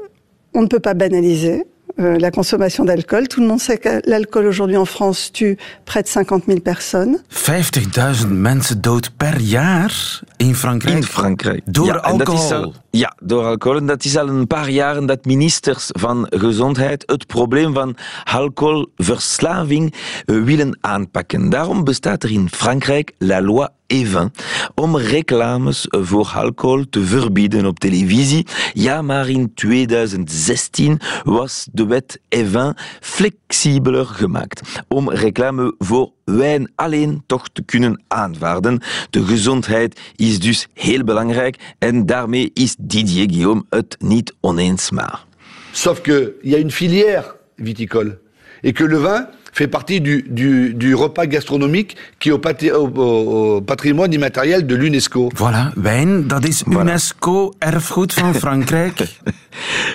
on 0.53 0.63
ne 0.63 0.67
peut 0.67 0.83
pas 0.83 0.97
banaliser 0.97 1.65
euh, 1.99 2.19
la 2.19 2.31
consommation 2.31 2.85
d'alcool. 2.85 3.29
Tout 3.29 3.41
le 3.41 3.47
monde 3.47 3.61
sait 3.61 3.79
que 3.79 4.03
l'alcool 4.05 4.47
aujourd'hui 4.47 4.77
en 4.77 4.85
France 4.85 5.31
tue 5.33 5.57
près 5.85 6.03
de 6.03 6.09
50 6.09 6.45
000 6.47 6.61
personnes. 6.61 7.19
50.000 7.33 8.27
mensen 8.27 8.81
dood 8.81 9.09
per 9.19 9.39
jaar 9.41 10.23
in 10.37 10.55
Frankrijk. 10.55 10.97
In 10.97 11.03
Frankrijk. 11.05 11.63
Door 11.65 11.87
ja, 11.87 11.95
alcohol. 11.95 12.53
al- 12.53 12.75
ja, 12.91 13.17
door 13.23 13.45
alcohol. 13.45 13.79
En 13.79 13.87
dat 13.87 14.05
is 14.05 14.17
al 14.17 14.29
een 14.29 14.47
paar 14.47 14.71
jaren 14.71 15.07
dat 15.07 15.25
ministers 15.25 15.89
van 15.93 16.27
Gezondheid 16.31 17.03
het 17.07 17.27
probleem 17.27 17.75
van 17.75 17.97
alcoholverslaving 18.25 19.95
eh, 20.25 20.43
willen 20.43 20.79
aanpakken. 20.81 21.51
Daarom 21.51 21.85
bestaat 21.85 22.23
er 22.23 22.31
in 22.31 22.49
Frankrijk 22.51 23.13
la 23.19 23.43
loi 23.43 23.69
Evin 23.87 24.33
om 24.75 24.97
reclames 24.97 25.87
voor 25.91 26.33
alcohol 26.35 26.85
te 26.91 27.05
verbieden 27.05 27.67
op 27.67 27.79
televisie. 27.79 28.47
Ja, 28.73 29.03
maar 29.03 29.29
in 29.29 29.55
2016 29.55 31.01
was 31.25 31.69
de 31.73 31.87
wet 31.87 32.21
Evin 32.29 32.77
flexibeler 33.01 34.07
gemaakt 34.07 34.61
om 34.89 35.11
reclame 35.11 35.75
voor 35.79 36.11
wijn 36.25 36.73
alleen 36.75 37.23
toch 37.27 37.49
te 37.53 37.63
kunnen 37.63 38.03
aanvaarden. 38.09 38.81
De 39.11 39.25
gezondheid 39.25 40.01
is 40.17 40.26
dus 40.35 40.67
heel 40.75 41.05
belangrijk 41.05 41.57
en 41.79 42.07
daarmee 42.07 42.51
is 42.55 42.75
Didier 42.79 43.27
Guillaume 43.31 43.65
het 43.71 43.97
niet 43.99 44.35
oneens 44.41 44.91
maar. 44.91 45.25
Sauf 45.73 46.01
qu'il 46.01 46.33
y 46.43 46.55
a 46.55 46.59
une 46.59 46.71
filière 46.71 47.35
viticole. 47.57 48.19
Et 48.63 48.73
que 48.75 48.85
le 48.85 48.99
vin 48.99 49.27
fait 49.53 49.69
partie 49.71 50.01
du, 50.01 50.25
du, 50.29 50.75
du 50.75 50.95
repas 50.95 51.27
gastronomique 51.27 51.97
qui 52.19 52.29
est 52.29 52.33
au, 52.33 52.39
paté- 52.39 52.73
au- 52.73 52.89
au- 52.97 53.61
patrimoine 53.63 54.13
immatériel 54.13 54.67
de 54.67 54.75
l'UNESCO. 54.75 55.29
Voilà, 55.35 55.73
wijn, 55.75 56.27
dat 56.29 56.45
is 56.47 56.63
UNESCO-erfgoed 56.67 58.13
van 58.13 58.35
Frankrijk. 58.45 59.19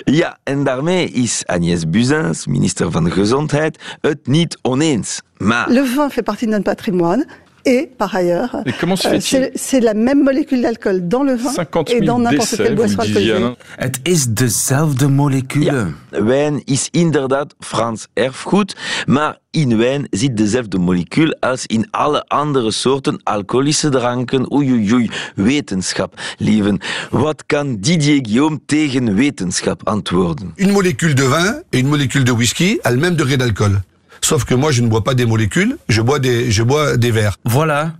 Ja, 0.04 0.38
en 0.44 0.64
daarmee 0.64 1.10
is 1.10 1.42
Agnès 1.46 1.88
Buzyn, 1.90 2.34
minister 2.48 2.90
van 2.90 3.10
Gezondheid, 3.10 3.78
het 4.00 4.26
niet 4.26 4.58
oneens. 4.62 5.20
Maar 5.38 5.70
Le 5.70 5.84
vin 5.86 6.10
fait 6.10 6.24
partie 6.24 6.46
de 6.46 6.52
notre 6.52 6.74
patrimoine. 6.74 7.26
Et 7.64 7.90
par 7.96 8.14
ailleurs, 8.14 8.56
euh, 8.56 9.20
c'est 9.20 9.52
c'est 9.54 9.80
la 9.80 9.94
même 9.94 10.22
molécule 10.24 10.62
d'alcool 10.62 11.08
dans 11.08 11.22
le 11.22 11.34
vin 11.34 11.50
50 11.50 11.90
et 11.90 11.92
000 11.94 12.06
dans 12.06 12.18
n'importe 12.18 12.56
quelle 12.56 12.74
boisson 12.74 12.98
alcoolisée. 12.98 13.54
Het 13.78 14.00
is 14.04 14.26
dezelfde 14.28 15.08
moleculen. 15.08 15.94
wijn 16.10 16.62
is 16.64 16.88
inderdaad 16.90 17.54
Frans 17.60 18.06
erfgoed, 18.14 18.76
maar 19.06 19.38
in 19.50 19.76
wijn 19.78 20.06
zit 20.10 20.36
dezelfde 20.36 20.78
molecuul 20.78 21.36
als 21.40 21.66
in 21.66 21.86
alle 21.90 22.24
andere 22.28 22.70
soorten 22.70 23.20
alcoholische 23.22 23.88
dranken. 23.88 24.52
Oei, 24.52 24.72
oei, 24.72 24.92
oei, 24.92 25.10
wetenschap, 25.34 26.20
lieven. 26.38 26.78
Wat 27.10 27.46
kan 27.46 27.76
Didier 27.80 28.20
Guillaume 28.22 28.60
tegen 28.66 29.14
wetenschap 29.14 29.88
antwoorden? 29.88 30.52
Une 30.56 30.72
molécule 30.72 31.14
de 31.14 31.22
vin 31.28 31.62
et 31.70 31.78
une 31.78 31.88
molécule 31.88 32.24
de 32.24 32.32
whisky 32.32 32.78
a 32.82 32.90
le 32.90 32.96
même 32.96 33.14
degré 33.16 33.36
d'alcool. 33.36 33.80
Sauf 34.24 34.44
que 34.44 34.54
moi, 34.54 34.70
je 34.70 34.82
ne 34.82 34.88
bois 34.88 35.02
pas 35.02 35.14
des 35.14 35.26
molécules, 35.26 35.76
je 35.88 36.00
bois 36.00 36.18
des, 36.18 36.50
je 36.50 36.62
bois 36.62 36.96
des 36.96 37.12
verres. 37.12 37.36
Voilà. 37.44 37.92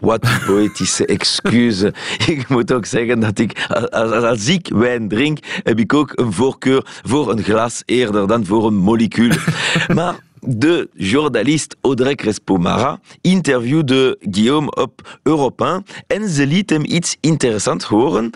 Wat 0.00 0.24
een 0.24 0.40
poëtische 0.46 1.06
excuus. 1.06 1.82
Ik 2.26 2.48
moet 2.48 2.72
ook 2.72 2.86
zeggen 2.86 3.20
dat 3.20 3.38
ik, 3.38 3.66
als, 3.90 4.10
als 4.10 4.48
ik 4.48 4.68
wijn 4.74 5.08
drink, 5.08 5.38
heb 5.62 5.78
ik 5.78 5.94
ook 5.94 6.12
een 6.14 6.32
voorkeur 6.32 7.00
voor 7.02 7.30
een 7.30 7.42
glas 7.42 7.82
eerder 7.84 8.26
dan 8.26 8.46
voor 8.46 8.66
een 8.66 8.76
molecuul. 8.76 9.32
maar 9.94 10.14
de 10.40 10.88
journalist 10.94 11.76
Audrey 11.80 12.14
Crespo-Mara 12.14 13.00
interviewde 13.20 14.18
Guillaume 14.30 14.70
op 14.70 15.18
Europe 15.22 15.64
1 15.64 15.84
en 16.06 16.28
ze 16.28 16.46
liet 16.46 16.70
hem 16.70 16.84
iets 16.84 17.16
interessants 17.20 17.84
horen. 17.84 18.30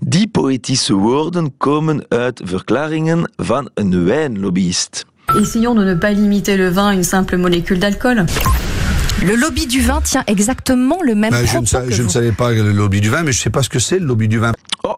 Die 0.00 0.28
poëtische 0.28 0.94
woorden 0.94 1.56
komen 1.56 2.04
uit 2.08 2.40
verklaringen 2.44 3.32
van 3.36 3.70
een 3.74 4.04
wijnlobbyist. 4.04 5.04
Essayons 5.40 5.74
de 5.74 5.84
ne 5.84 5.94
pas 5.94 6.12
limiter 6.12 6.56
le 6.56 6.68
vin 6.68 6.88
à 6.88 6.94
une 6.94 7.02
simple 7.04 7.36
molécule 7.36 7.78
d'alcool. 7.78 8.26
Le 9.24 9.34
lobby 9.34 9.66
du 9.66 9.80
vin 9.80 10.00
tient 10.02 10.22
exactement 10.26 10.98
le 11.02 11.14
même 11.14 11.30
Ben, 11.32 11.38
je, 11.38 11.42
ne, 11.44 11.48
propos 11.48 11.66
sa- 11.66 11.80
que 11.82 11.90
je 11.92 12.02
ne 12.02 12.08
savais 12.08 12.32
pas 12.32 12.52
le 12.52 12.70
lobby 12.72 13.00
du 13.00 13.10
vin, 13.10 13.22
mais 13.22 13.32
je 13.32 13.38
ne 13.38 13.42
sais 13.42 13.50
pas 13.50 13.62
ce 13.62 13.68
que 13.68 13.78
c'est 13.78 13.98
le 13.98 14.06
lobby 14.06 14.28
du 14.28 14.38
vin. 14.38 14.52
Oh, 14.84 14.96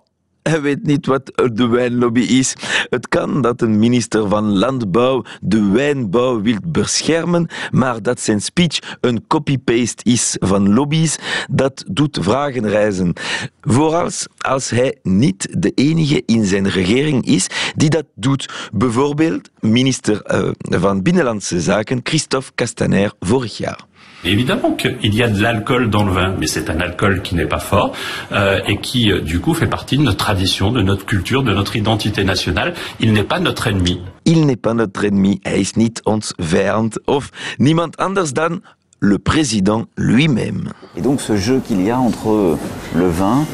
hij 0.49 0.61
weet 0.61 0.83
niet 0.83 1.07
wat 1.07 1.33
de 1.53 1.67
wijnlobby 1.67 2.21
is. 2.21 2.55
Het 2.91 3.09
kan 3.09 3.43
dat 3.43 3.63
een 3.63 3.79
minister 3.79 4.29
van 4.29 4.59
Landbouw 4.59 5.25
de 5.41 5.69
wijnbouw 5.69 6.43
wil 6.43 6.59
beschermen, 6.65 7.49
maar 7.71 8.03
dat 8.03 8.21
zijn 8.21 8.41
speech 8.41 8.97
een 9.01 9.27
copy-paste 9.27 10.05
is 10.05 10.37
van 10.41 10.75
lobby's, 10.75 11.19
dat 11.51 11.85
doet 11.87 12.19
vragen 12.21 12.69
reizen. 12.69 13.13
Vooral 13.61 14.11
als 14.39 14.71
hij 14.71 14.99
niet 15.03 15.49
de 15.63 15.73
enige 15.75 16.23
in 16.27 16.45
zijn 16.45 16.69
regering 16.69 17.27
is 17.27 17.47
die 17.77 17.91
dat 17.91 18.05
doet. 18.15 18.69
Bijvoorbeeld 18.73 19.51
minister 19.61 20.23
eh, 20.23 20.51
van 20.59 21.03
Binnenlandse 21.03 21.61
Zaken 21.61 22.01
Christophe 22.03 22.51
Castaner 22.55 23.13
vorig 23.21 23.57
jaar. 23.57 23.88
Évidemment 24.25 24.73
qu'il 24.73 25.15
y 25.15 25.23
a 25.23 25.29
de 25.29 25.41
l'alcool 25.41 25.91
dans 25.91 26.05
le 26.05 26.11
vin, 26.11 26.35
mais 26.39 26.49
c'est 26.49 26.71
un 26.71 26.81
alcool 26.81 27.23
qui 27.23 27.37
n'est 27.37 27.47
pas 27.47 27.61
fort 27.61 27.93
euh, 28.33 28.59
et 28.67 28.79
qui, 28.79 29.13
euh, 29.13 29.21
du 29.21 29.39
coup, 29.39 29.55
fait 29.55 29.69
partie 29.69 29.97
de 29.97 30.03
notre 30.03 30.17
tradition, 30.17 30.73
de 30.73 30.83
notre 30.83 31.07
culture, 31.07 31.45
de 31.45 31.55
notre 31.55 31.77
identité 31.77 32.25
nationale. 32.25 32.75
Il 32.99 33.13
n'est 33.13 33.23
pas 33.23 33.39
notre 33.39 33.69
ennemi. 33.69 34.01
Il 34.25 34.45
n'est 34.45 34.57
pas 34.57 34.75
notre 34.75 35.05
ennemi, 35.05 35.39
hij 35.43 35.61
is 35.61 35.73
niet 35.77 36.01
ons 36.05 36.33
vijand 36.37 36.99
of 37.07 37.31
niemand 37.59 37.97
anders 37.97 38.33
dan 38.33 38.61
le 38.99 39.19
président 39.19 39.87
lui-même. 39.97 40.73
Et 40.97 41.01
donc 41.01 41.21
ce 41.21 41.37
jeu 41.37 41.61
qu'il 41.67 41.81
y 41.83 41.91
a 41.91 41.99
entre 41.99 42.59
le 42.97 43.09
vin, 43.09 43.47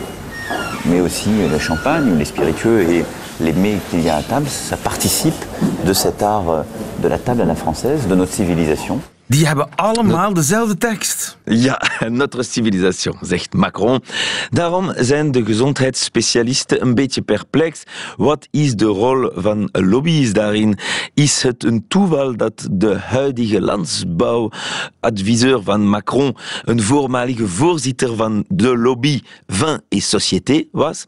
mais 0.86 1.00
aussi 1.00 1.28
le 1.50 1.58
champagne, 1.58 2.16
les 2.18 2.24
spiritueux 2.24 2.80
et 2.90 3.04
les 3.40 3.52
mets 3.52 3.78
qu'il 3.90 4.00
y 4.00 4.08
a 4.08 4.16
à 4.16 4.22
table, 4.22 4.46
ça 4.48 4.76
participe 4.76 5.44
de 5.86 5.92
cet 5.92 6.22
art 6.22 6.48
euh, 6.50 6.62
de 7.02 7.08
la 7.08 7.18
table 7.18 7.42
à 7.42 7.44
la 7.44 7.54
française, 7.54 8.08
de 8.08 8.14
notre 8.14 8.32
civilisation. 8.32 9.00
Die 9.26 9.46
hebben 9.46 9.68
allemaal 9.74 10.34
dezelfde 10.34 10.76
tekst. 10.76 11.38
Ja, 11.44 11.82
notre 12.08 12.42
civilisation, 12.42 13.16
zegt 13.20 13.54
Macron. 13.54 14.02
Daarom 14.50 14.92
zijn 14.96 15.32
de 15.32 15.44
gezondheidsspecialisten 15.44 16.82
een 16.82 16.94
beetje 16.94 17.22
perplex. 17.22 17.82
Wat 18.16 18.48
is 18.50 18.74
de 18.74 18.84
rol 18.84 19.30
van 19.34 19.68
lobby's 19.72 20.32
daarin? 20.32 20.78
Is 21.14 21.42
het 21.42 21.64
een 21.64 21.84
toeval 21.88 22.36
dat 22.36 22.68
de 22.70 22.94
huidige 22.94 23.60
landbouwadviseur 23.60 25.62
van 25.62 25.88
Macron 25.88 26.36
een 26.64 26.82
voormalige 26.82 27.48
voorzitter 27.48 28.16
van 28.16 28.44
de 28.48 28.76
lobby 28.76 29.20
Vin 29.46 29.80
et 29.88 30.02
Société 30.02 30.64
was? 30.72 31.04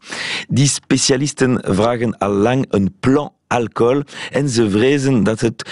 Die 0.47 0.67
specialisten 0.67 1.61
vragen 1.65 2.17
al 2.17 2.31
lang 2.31 2.65
een 2.69 2.95
plan 2.99 3.31
alcohol 3.47 4.01
en 4.31 4.49
ze 4.49 4.69
vrezen 4.69 5.23
dat 5.23 5.39
het 5.39 5.69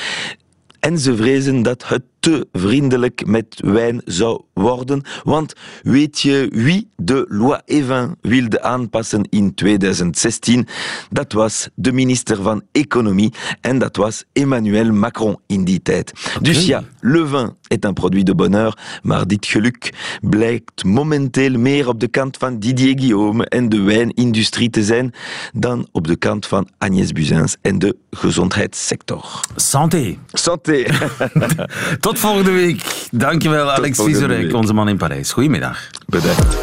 en 0.79 0.99
ze 0.99 1.15
vrezen 1.15 1.63
dat 1.63 1.87
het 1.87 2.01
te 2.25 2.47
vriendelijk 2.51 3.25
met 3.25 3.59
wijn 3.63 4.01
zou 4.05 4.41
worden. 4.53 5.01
Want 5.23 5.53
weet 5.83 6.19
je 6.19 6.47
wie 6.51 6.89
de 6.95 7.25
loi 7.27 7.59
Evin 7.65 8.15
wilde 8.21 8.61
aanpassen 8.61 9.27
in 9.29 9.53
2016? 9.53 10.67
Dat 11.09 11.33
was 11.33 11.69
de 11.75 11.91
minister 11.91 12.41
van 12.41 12.61
Economie 12.71 13.33
en 13.61 13.79
dat 13.79 13.95
was 13.95 14.23
Emmanuel 14.33 14.91
Macron 14.91 15.37
in 15.47 15.63
die 15.63 15.81
tijd. 15.81 16.11
Dus 16.41 16.65
ja, 16.65 16.83
le 16.99 17.27
vin 17.27 17.53
est 17.67 17.85
un 17.85 17.93
produit 17.93 18.25
de 18.25 18.35
bonheur, 18.35 18.77
maar 19.01 19.27
dit 19.27 19.45
geluk 19.45 19.93
blijkt 20.21 20.83
momenteel 20.83 21.59
meer 21.59 21.87
op 21.87 21.99
de 21.99 22.07
kant 22.07 22.37
van 22.37 22.59
Didier 22.59 22.99
Guillaume 22.99 23.45
en 23.45 23.69
de 23.69 23.81
wijnindustrie 23.81 24.69
te 24.69 24.83
zijn 24.83 25.13
dan 25.53 25.87
op 25.91 26.07
de 26.07 26.15
kant 26.15 26.45
van 26.45 26.67
Agnès 26.77 27.11
Buzyn 27.11 27.47
en 27.61 27.79
de 27.79 27.95
gezondheidssector. 28.11 29.39
Santé. 29.55 30.17
Santé. 30.31 30.83
Tot 32.15 32.23
volgende 32.23 32.51
week. 32.51 33.07
Dankjewel, 33.11 33.71
Alex 33.71 33.95
volgende 33.97 34.19
Vizorek, 34.19 34.41
week. 34.45 34.55
onze 34.55 34.73
man 34.73 34.87
in 34.89 34.97
Parijs. 34.97 35.31
Goedemiddag. 35.31 35.89
Bedankt. 36.05 36.57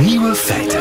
Nieuwe 0.00 0.34
feiten. 0.34 0.80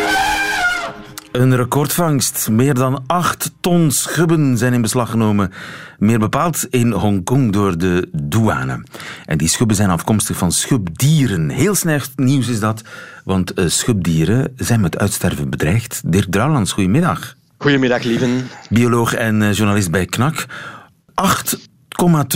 Een 1.32 1.56
recordvangst. 1.56 2.50
Meer 2.50 2.74
dan 2.74 3.04
8 3.08 3.52
ton 3.60 3.92
schubben 3.92 4.58
zijn 4.58 4.74
in 4.74 4.82
beslag 4.82 5.10
genomen. 5.10 5.52
Meer 5.98 6.20
bepaald 6.20 6.68
in 6.70 6.92
Hongkong 6.92 7.52
door 7.52 7.78
de 7.78 8.10
douane. 8.12 8.84
En 9.26 9.38
die 9.38 9.48
schubben 9.48 9.76
zijn 9.76 9.90
afkomstig 9.90 10.38
van 10.38 10.52
schubdieren. 10.52 11.50
Heel 11.50 11.76
slecht 11.76 12.12
nieuws 12.16 12.48
is 12.48 12.60
dat, 12.60 12.82
want 13.24 13.54
eh, 13.54 13.68
schubdieren 13.68 14.54
zijn 14.56 14.82
met 14.82 14.98
uitsterven 14.98 15.50
bedreigd. 15.50 16.02
Dirk 16.06 16.32
Drouwlands, 16.32 16.72
goedemiddag. 16.72 17.38
Goedemiddag, 17.62 18.04
lieven. 18.04 18.50
Bioloog 18.70 19.14
en 19.14 19.42
eh, 19.42 19.54
journalist 19.54 19.92
bij 19.92 20.06
KNAK. 20.06 20.46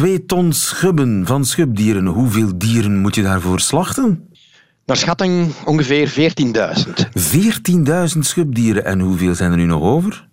8,2 0.01 0.25
ton 0.25 0.53
schubben 0.53 1.25
van 1.25 1.45
schubdieren. 1.45 2.05
Hoeveel 2.05 2.57
dieren 2.57 3.01
moet 3.01 3.15
je 3.15 3.21
daarvoor 3.21 3.59
slachten? 3.59 4.29
Naar 4.85 4.97
schatting 4.97 5.53
ongeveer 5.65 6.09
14.000. 6.09 6.13
14.000 8.13 8.19
schubdieren. 8.19 8.85
En 8.85 8.99
hoeveel 8.99 9.35
zijn 9.35 9.51
er 9.51 9.57
nu 9.57 9.65
nog 9.65 9.81
over? 9.81 10.27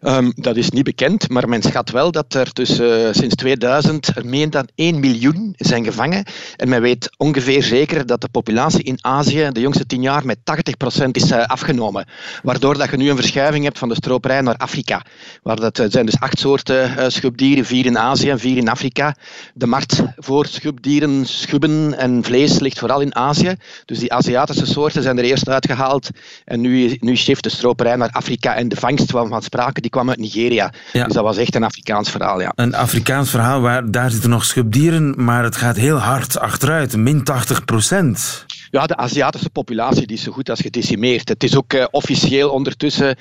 Ehm, 0.00 0.30
dat 0.34 0.56
is 0.56 0.70
niet 0.70 0.84
bekend, 0.84 1.28
maar 1.28 1.48
men 1.48 1.62
schat 1.62 1.90
wel 1.90 2.10
dat 2.10 2.34
er 2.34 2.52
tussen, 2.52 3.08
eh, 3.08 3.14
sinds 3.14 3.34
2000 3.34 4.16
er 4.16 4.26
meer 4.26 4.50
dan 4.50 4.68
1 4.74 5.00
miljoen 5.00 5.54
zijn 5.56 5.84
gevangen. 5.84 6.24
En 6.56 6.68
men 6.68 6.80
weet 6.80 7.10
ongeveer 7.16 7.62
zeker 7.62 8.06
dat 8.06 8.20
de 8.20 8.28
populatie 8.28 8.82
in 8.82 8.98
Azië 9.00 9.48
de 9.52 9.60
jongste 9.60 9.86
10 9.86 10.02
jaar 10.02 10.26
met 10.26 10.38
80% 10.44 11.16
is 11.16 11.30
eh, 11.30 11.44
afgenomen. 11.44 12.06
Waardoor 12.42 12.78
dat 12.78 12.90
je 12.90 12.96
nu 12.96 13.10
een 13.10 13.16
verschuiving 13.16 13.64
hebt 13.64 13.78
van 13.78 13.88
de 13.88 13.94
stroperij 13.94 14.40
naar 14.40 14.56
Afrika. 14.56 15.02
Waar 15.42 15.56
dat 15.56 15.78
eh, 15.78 15.86
zijn 15.88 16.06
dus 16.06 16.20
acht 16.20 16.38
soorten 16.38 17.12
schubdieren, 17.12 17.64
vier 17.64 17.86
in 17.86 17.98
Azië 17.98 18.30
en 18.30 18.38
vier 18.38 18.56
in 18.56 18.68
Afrika. 18.68 19.16
De 19.54 19.66
markt 19.66 20.02
voor 20.16 20.46
schubdieren, 20.46 21.26
schubben 21.26 21.98
en 21.98 22.24
vlees 22.24 22.58
ligt 22.58 22.78
vooral 22.78 23.00
in 23.00 23.14
Azië. 23.14 23.54
Dus 23.84 23.98
die 23.98 24.12
Aziatische 24.12 24.66
soorten 24.66 25.02
zijn 25.02 25.18
er 25.18 25.24
eerst 25.24 25.48
uitgehaald. 25.48 26.08
En 26.44 26.60
nu, 26.60 26.96
nu 27.00 27.16
shift 27.16 27.42
de 27.42 27.48
stroperij 27.50 27.96
naar 27.96 28.10
Afrika. 28.10 28.54
En 28.54 28.68
de 28.68 28.76
vangst 28.76 29.10
van, 29.10 29.28
van 29.28 29.42
die 29.82 29.90
kwam 29.90 30.08
uit 30.08 30.18
Nigeria. 30.18 30.72
Ja. 30.92 31.04
Dus 31.04 31.14
dat 31.14 31.24
was 31.24 31.36
echt 31.36 31.54
een 31.54 31.64
Afrikaans 31.64 32.10
verhaal, 32.10 32.40
ja. 32.40 32.52
Een 32.54 32.74
Afrikaans 32.74 33.30
verhaal, 33.30 33.60
waar, 33.60 33.90
daar 33.90 34.10
zitten 34.10 34.30
nog 34.30 34.44
schubdieren, 34.44 35.24
maar 35.24 35.44
het 35.44 35.56
gaat 35.56 35.76
heel 35.76 35.98
hard 35.98 36.38
achteruit. 36.38 36.96
Min 36.96 37.24
80 37.24 37.64
procent. 37.64 38.44
Ja, 38.74 38.86
de 38.86 38.96
Aziatische 38.96 39.50
populatie 39.50 40.06
die 40.06 40.16
is 40.16 40.22
zo 40.22 40.32
goed 40.32 40.50
als 40.50 40.60
gedecimeerd. 40.60 41.28
Het 41.28 41.44
is 41.44 41.56
ook 41.56 41.72
uh, 41.72 41.84
officieel 41.90 42.50
ondertussen 42.50 43.16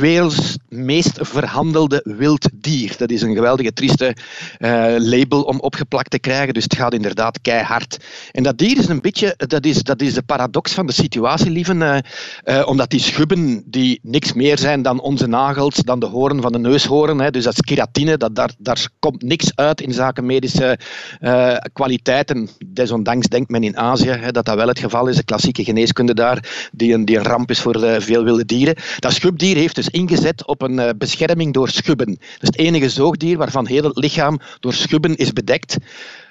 werelds 0.00 0.56
meest 0.68 1.18
verhandelde 1.20 2.00
wild 2.04 2.48
dier. 2.54 2.94
Dat 2.96 3.10
is 3.10 3.22
een 3.22 3.34
geweldige 3.34 3.72
trieste 3.72 4.16
uh, 4.58 4.94
label 4.98 5.42
om 5.42 5.60
opgeplakt 5.60 6.10
te 6.10 6.18
krijgen, 6.18 6.54
dus 6.54 6.62
het 6.62 6.76
gaat 6.76 6.94
inderdaad 6.94 7.40
keihard. 7.40 8.04
En 8.32 8.42
dat 8.42 8.58
dier 8.58 8.78
is 8.78 8.88
een 8.88 9.00
beetje, 9.00 9.34
dat 9.36 9.64
is, 9.64 9.82
dat 9.82 10.02
is 10.02 10.14
de 10.14 10.22
paradox 10.22 10.72
van 10.72 10.86
de 10.86 10.92
situatie, 10.92 11.50
lieve, 11.50 12.04
uh, 12.44 12.62
omdat 12.66 12.90
die 12.90 13.00
schubben 13.00 13.62
die 13.66 14.00
niks 14.02 14.32
meer 14.32 14.58
zijn 14.58 14.82
dan 14.82 15.00
onze 15.00 15.26
nagels, 15.26 15.74
dan 15.74 16.00
de 16.00 16.06
hoorn 16.06 16.40
van 16.40 16.52
de 16.52 16.58
neushoorn, 16.58 17.18
hè, 17.18 17.30
dus 17.30 17.44
dat 17.44 17.52
is 17.52 17.60
keratine, 17.60 18.16
dat, 18.16 18.34
daar, 18.34 18.52
daar 18.58 18.88
komt 18.98 19.22
niks 19.22 19.52
uit 19.54 19.80
in 19.80 19.92
zaken 19.92 20.26
medische 20.26 20.78
kwaliteiten. 21.72 22.48
Desondanks 22.66 23.26
denkt 23.26 23.50
men 23.50 23.62
in 23.62 23.76
Azië 23.76 24.10
hè, 24.10 24.30
dat 24.30 24.44
dat 24.44 24.56
wel 24.56 24.68
het 24.68 24.78
geval 24.78 24.88
is, 25.08 25.16
de 25.16 25.24
klassieke 25.24 25.64
geneeskunde 25.64 26.14
daar, 26.14 26.68
die 26.72 26.94
een, 26.94 27.04
die 27.04 27.16
een 27.16 27.24
ramp 27.24 27.50
is 27.50 27.60
voor 27.60 27.84
uh, 27.84 27.96
veel 27.98 28.24
wilde 28.24 28.44
dieren. 28.44 28.74
Dat 28.98 29.12
schubdier 29.12 29.56
heeft 29.56 29.74
dus 29.74 29.88
ingezet 29.88 30.46
op 30.46 30.62
een 30.62 30.78
uh, 30.78 30.88
bescherming 30.98 31.52
door 31.52 31.68
schubben. 31.68 32.06
Dat 32.06 32.18
is 32.40 32.48
het 32.48 32.58
enige 32.58 32.88
zoogdier 32.88 33.38
waarvan 33.38 33.66
heel 33.66 33.82
het 33.82 33.96
lichaam 33.98 34.40
door 34.60 34.74
schubben 34.74 35.16
is 35.16 35.32
bedekt. 35.32 35.76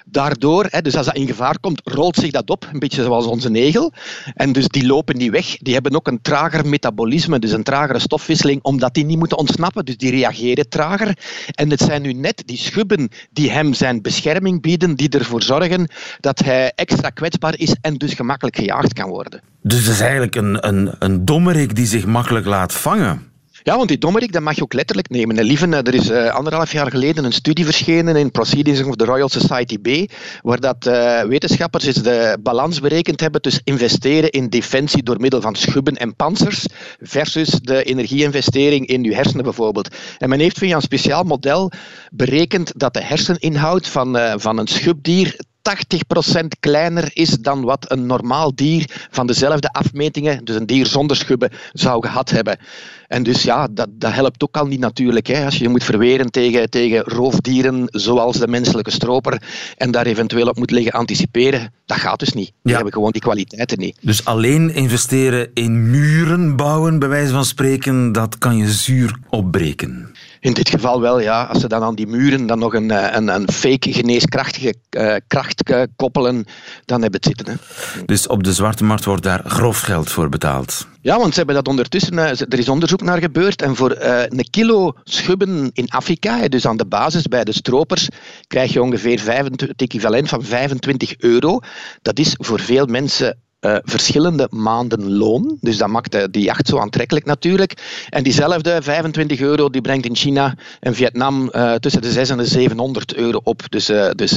Daardoor, 0.04 0.66
hè, 0.68 0.82
dus 0.82 0.96
als 0.96 1.06
dat 1.06 1.16
in 1.16 1.26
gevaar 1.26 1.58
komt, 1.60 1.80
rolt 1.84 2.16
zich 2.16 2.30
dat 2.30 2.50
op, 2.50 2.68
een 2.72 2.78
beetje 2.78 3.02
zoals 3.02 3.26
onze 3.26 3.50
negel. 3.50 3.92
En 4.34 4.52
dus 4.52 4.68
die 4.68 4.86
lopen 4.86 5.16
niet 5.16 5.30
weg. 5.30 5.56
Die 5.56 5.74
hebben 5.74 5.94
ook 5.94 6.06
een 6.06 6.22
trager 6.22 6.66
metabolisme, 6.66 7.38
dus 7.38 7.52
een 7.52 7.62
tragere 7.62 7.98
stofwisseling, 7.98 8.62
omdat 8.62 8.94
die 8.94 9.04
niet 9.04 9.18
moeten 9.18 9.38
ontsnappen. 9.38 9.84
Dus 9.84 9.96
die 9.96 10.10
reageren 10.10 10.68
trager. 10.68 11.16
En 11.50 11.70
het 11.70 11.80
zijn 11.80 12.02
nu 12.02 12.12
net 12.12 12.42
die 12.46 12.56
schubben 12.56 13.08
die 13.30 13.50
hem 13.50 13.74
zijn 13.74 14.02
bescherming 14.02 14.62
bieden, 14.62 14.94
die 14.96 15.08
ervoor 15.08 15.42
zorgen 15.42 15.90
dat 16.20 16.38
hij 16.38 16.72
extra 16.74 17.10
kwetsbaar 17.10 17.58
is 17.58 17.76
en 17.80 17.94
dus 17.94 18.14
gemakkelijk 18.14 18.56
gejaagd 18.56 18.92
kan 18.92 19.08
worden. 19.08 19.40
Dus 19.62 19.78
het 19.78 19.94
is 19.94 20.00
eigenlijk 20.00 20.34
een, 20.34 20.68
een, 20.68 20.94
een 20.98 21.24
dommerik 21.24 21.74
die 21.74 21.86
zich 21.86 22.06
makkelijk 22.06 22.46
laat 22.46 22.74
vangen. 22.74 23.29
Ja, 23.62 23.76
want 23.76 23.88
die 23.88 23.98
dommerik 23.98 24.32
dat 24.32 24.42
mag 24.42 24.56
je 24.56 24.62
ook 24.62 24.72
letterlijk 24.72 25.08
nemen. 25.08 25.38
En 25.38 25.44
lieve, 25.44 25.66
er 25.66 25.94
is 25.94 26.10
uh, 26.10 26.28
anderhalf 26.28 26.72
jaar 26.72 26.90
geleden 26.90 27.24
een 27.24 27.32
studie 27.32 27.64
verschenen 27.64 28.16
in 28.16 28.30
Proceedings 28.30 28.82
of 28.82 28.96
the 28.96 29.04
Royal 29.04 29.28
Society 29.28 29.78
B, 29.78 30.12
waar 30.42 30.60
dat, 30.60 30.86
uh, 30.86 31.22
wetenschappers 31.22 31.84
eens 31.84 32.02
de 32.02 32.38
balans 32.42 32.80
berekend 32.80 33.20
hebben 33.20 33.40
tussen 33.40 33.62
investeren 33.64 34.30
in 34.30 34.48
defensie 34.48 35.02
door 35.02 35.20
middel 35.20 35.40
van 35.40 35.56
schubben 35.56 35.96
en 35.96 36.16
panzers 36.16 36.66
versus 37.00 37.48
de 37.48 37.82
energieinvestering 37.82 38.86
in 38.86 39.02
je 39.02 39.14
hersenen 39.14 39.44
bijvoorbeeld. 39.44 39.96
En 40.18 40.28
men 40.28 40.40
heeft 40.40 40.58
via 40.58 40.76
een 40.76 40.82
speciaal 40.82 41.22
model 41.22 41.72
berekend 42.12 42.72
dat 42.76 42.94
de 42.94 43.02
herseninhoud 43.02 43.88
van, 43.88 44.18
van 44.36 44.58
een 44.58 44.66
schubdier 44.66 45.36
80% 45.60 46.46
kleiner 46.60 47.10
is 47.12 47.30
dan 47.30 47.62
wat 47.62 47.90
een 47.90 48.06
normaal 48.06 48.54
dier 48.54 49.06
van 49.10 49.26
dezelfde 49.26 49.72
afmetingen, 49.72 50.44
dus 50.44 50.56
een 50.56 50.66
dier 50.66 50.86
zonder 50.86 51.16
schubben, 51.16 51.50
zou 51.72 52.06
gehad 52.06 52.30
hebben. 52.30 52.58
En 53.06 53.22
dus 53.22 53.42
ja, 53.42 53.68
dat, 53.70 53.88
dat 53.92 54.12
helpt 54.12 54.42
ook 54.42 54.56
al 54.56 54.66
niet 54.66 54.80
natuurlijk. 54.80 55.26
Hè. 55.26 55.44
Als 55.44 55.56
je 55.56 55.62
je 55.62 55.68
moet 55.68 55.84
verweren 55.84 56.30
tegen, 56.30 56.70
tegen 56.70 57.00
roofdieren 57.00 57.84
zoals 57.86 58.36
de 58.36 58.48
menselijke 58.48 58.90
stroper 58.90 59.42
en 59.76 59.90
daar 59.90 60.06
eventueel 60.06 60.46
op 60.48 60.58
moet 60.58 60.70
liggen 60.70 60.92
anticiperen, 60.92 61.72
dat 61.86 61.98
gaat 61.98 62.18
dus 62.18 62.32
niet. 62.32 62.52
Die 62.62 62.74
hebben 62.74 62.92
gewoon 62.92 63.10
die 63.10 63.20
kwaliteiten 63.20 63.78
niet. 63.78 63.98
Dus 64.00 64.24
alleen 64.24 64.74
investeren 64.74 65.50
in 65.54 65.90
muren 65.90 66.56
bouwen, 66.56 66.98
bij 66.98 67.08
wijze 67.08 67.32
van 67.32 67.44
spreken, 67.44 68.12
dat 68.12 68.38
kan 68.38 68.56
je 68.56 68.70
zuur 68.72 69.18
opbreken. 69.28 70.09
In 70.40 70.52
dit 70.52 70.68
geval 70.68 71.00
wel, 71.00 71.20
ja. 71.20 71.42
Als 71.42 71.60
ze 71.60 71.68
dan 71.68 71.82
aan 71.82 71.94
die 71.94 72.06
muren 72.06 72.46
dan 72.46 72.58
nog 72.58 72.74
een, 72.74 73.16
een, 73.16 73.28
een 73.28 73.52
fake 73.52 73.92
geneeskrachtige 73.92 74.74
uh, 74.90 75.16
kracht 75.26 75.62
koppelen, 75.96 76.44
dan 76.84 77.02
hebben 77.02 77.20
het 77.20 77.36
zitten. 77.36 77.46
Hè. 77.46 78.04
Dus 78.04 78.26
op 78.26 78.44
de 78.44 78.52
zwarte 78.52 78.84
markt 78.84 79.04
wordt 79.04 79.22
daar 79.22 79.42
grof 79.44 79.80
geld 79.80 80.10
voor 80.10 80.28
betaald? 80.28 80.86
Ja, 81.00 81.18
want 81.18 81.30
ze 81.30 81.36
hebben 81.36 81.54
dat 81.54 81.68
ondertussen, 81.68 82.18
er 82.18 82.58
is 82.58 82.68
onderzoek 82.68 83.02
naar 83.02 83.18
gebeurd 83.18 83.62
en 83.62 83.76
voor 83.76 83.96
uh, 83.96 84.22
een 84.22 84.50
kilo 84.50 84.92
schubben 85.04 85.70
in 85.72 85.88
Afrika, 85.88 86.48
dus 86.48 86.66
aan 86.66 86.76
de 86.76 86.86
basis 86.86 87.22
bij 87.22 87.44
de 87.44 87.52
stropers, 87.52 88.08
krijg 88.46 88.72
je 88.72 88.82
ongeveer 88.82 89.20
25, 89.20 89.68
het 89.68 89.82
equivalent 89.82 90.28
van 90.28 90.44
25 90.44 91.14
euro. 91.18 91.58
Dat 92.02 92.18
is 92.18 92.34
voor 92.38 92.60
veel 92.60 92.86
mensen 92.86 93.38
uh, 93.60 93.76
verschillende 93.82 94.46
maanden 94.50 95.12
loon. 95.12 95.58
Dus 95.60 95.76
dat 95.76 95.88
maakt 95.88 96.32
die 96.32 96.42
jacht 96.42 96.68
zo 96.68 96.78
aantrekkelijk 96.78 97.26
natuurlijk. 97.26 98.06
En 98.08 98.22
diezelfde 98.22 98.82
25 98.82 99.40
euro 99.40 99.70
die 99.70 99.80
brengt 99.80 100.06
in 100.06 100.16
China 100.16 100.54
en 100.80 100.94
Vietnam 100.94 101.50
uh, 101.52 101.74
tussen 101.74 102.02
de 102.02 102.10
600 102.10 102.30
en 102.30 102.54
de 102.54 102.60
700 102.60 103.14
euro 103.14 103.40
op. 103.42 103.62
Dus, 103.68 103.86
dus 104.14 104.36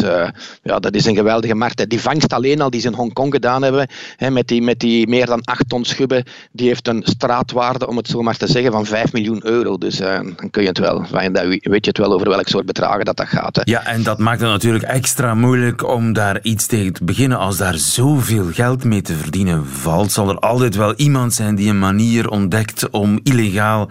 ja, 0.63 0.79
dat 0.79 0.95
is 0.95 1.05
een 1.05 1.15
geweldige 1.15 1.55
markt. 1.55 1.89
Die 1.89 2.01
vangst 2.01 2.33
alleen 2.33 2.61
al 2.61 2.69
die 2.69 2.81
ze 2.81 2.87
in 2.87 2.93
Hongkong 2.93 3.33
gedaan 3.33 3.63
hebben, 3.63 3.87
hè, 4.15 4.31
met, 4.31 4.47
die, 4.47 4.61
met 4.61 4.79
die 4.79 5.07
meer 5.07 5.25
dan 5.25 5.41
8 5.43 5.69
ton 5.69 5.85
schubben, 5.85 6.23
die 6.51 6.67
heeft 6.67 6.87
een 6.87 7.01
straatwaarde, 7.05 7.87
om 7.87 7.97
het 7.97 8.07
zo 8.07 8.21
maar 8.21 8.37
te 8.37 8.47
zeggen, 8.47 8.71
van 8.71 8.85
5 8.85 9.13
miljoen 9.13 9.45
euro. 9.45 9.77
Dus 9.77 9.97
dan 9.97 10.49
kun 10.51 10.61
je 10.61 10.67
het 10.67 10.77
wel, 10.77 11.05
weet 11.11 11.85
je 11.85 11.87
het 11.87 11.97
wel 11.97 12.13
over 12.13 12.29
welk 12.29 12.47
soort 12.47 12.65
bedragen 12.65 13.05
dat, 13.05 13.17
dat 13.17 13.27
gaat. 13.27 13.55
Hè. 13.55 13.61
Ja, 13.65 13.85
en 13.85 14.03
dat 14.03 14.17
maakt 14.17 14.41
het 14.41 14.49
natuurlijk 14.49 14.83
extra 14.83 15.35
moeilijk 15.35 15.87
om 15.87 16.13
daar 16.13 16.39
iets 16.41 16.65
tegen 16.65 16.93
te 16.93 17.03
beginnen 17.03 17.37
als 17.37 17.57
daar 17.57 17.77
zoveel 17.77 18.45
geld 18.51 18.83
mee 18.83 19.01
te 19.01 19.12
verdienen 19.15 19.65
valt, 19.65 20.11
zal 20.11 20.29
er 20.29 20.39
altijd 20.39 20.75
wel 20.75 20.93
iemand 20.95 21.33
zijn 21.33 21.55
die 21.55 21.69
een 21.69 21.79
manier 21.79 22.29
ontdekt 22.29 22.89
om 22.89 23.19
illegaal 23.23 23.89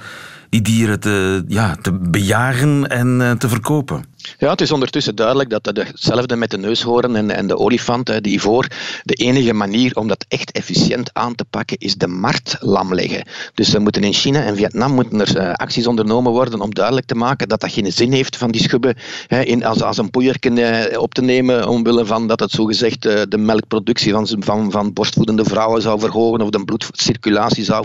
die 0.49 0.63
dieren 0.63 1.01
te, 1.01 1.45
ja, 1.49 1.77
te 1.83 1.93
bejagen 1.93 2.89
en 2.89 3.21
uh, 3.21 3.31
te 3.31 3.49
verkopen. 3.49 4.05
Ja, 4.39 4.51
het 4.51 4.61
is 4.61 4.73
ondertussen 4.73 5.15
duidelijk 5.15 5.51
dat 5.51 5.67
hetzelfde 5.67 6.37
met 6.37 6.51
de 6.51 6.59
neushoorn 6.59 7.31
en, 7.31 7.47
de 7.47 7.59
olifant, 7.59 8.23
die 8.23 8.41
voor 8.41 8.67
de 9.03 9.15
enige 9.15 9.53
manier 9.53 9.97
om 9.97 10.09
dat 10.09 10.25
echt 10.29 10.53
efficiënt 10.53 11.11
aan 11.13 11.35
te 11.35 11.45
pakken 11.45 11.77
is 11.79 11.95
de 11.95 12.07
markt 12.07 12.57
lam 12.61 12.95
leggen. 12.95 13.27
Dus 13.55 13.75
er 13.75 13.81
moeten 13.81 14.05
in 14.05 14.13
China 14.13 14.45
en 14.45 14.57
Vietnam 14.57 14.93
moeten 14.93 15.21
er 15.21 15.37
uh, 15.37 15.53
acties 15.53 15.87
ondernomen 15.87 16.33
worden 16.33 16.61
om 16.61 16.75
duidelijk 16.75 17.07
te 17.07 17.15
maken 17.15 17.49
dat 17.49 17.61
dat 17.61 17.73
geen 17.73 17.93
zin 17.93 18.13
heeft 18.13 18.37
van 18.37 18.51
die 18.51 18.63
schubben 18.63 18.97
in, 19.29 19.65
als, 19.65 19.83
als 19.83 19.99
een 19.99 20.11
poeierken 20.11 20.57
uh, 20.57 21.01
op 21.01 21.15
te 21.15 21.23
nemen 21.23 21.69
omwille 21.69 22.07
van 22.07 22.27
dat 22.27 22.41
het 22.41 22.51
zogezegd 22.51 23.07
uh, 23.07 23.21
de 23.29 23.39
melkproductie 23.39 24.13
van, 24.13 24.29
van, 24.39 24.71
van 24.71 24.93
borstvoedende 24.93 25.45
vrouwen 25.45 25.83
zou 25.83 26.01
verhogen 26.01 26.41
of 26.41 26.51
de 26.51 26.65
bloedcirculatie 26.65 27.65
zou 27.65 27.85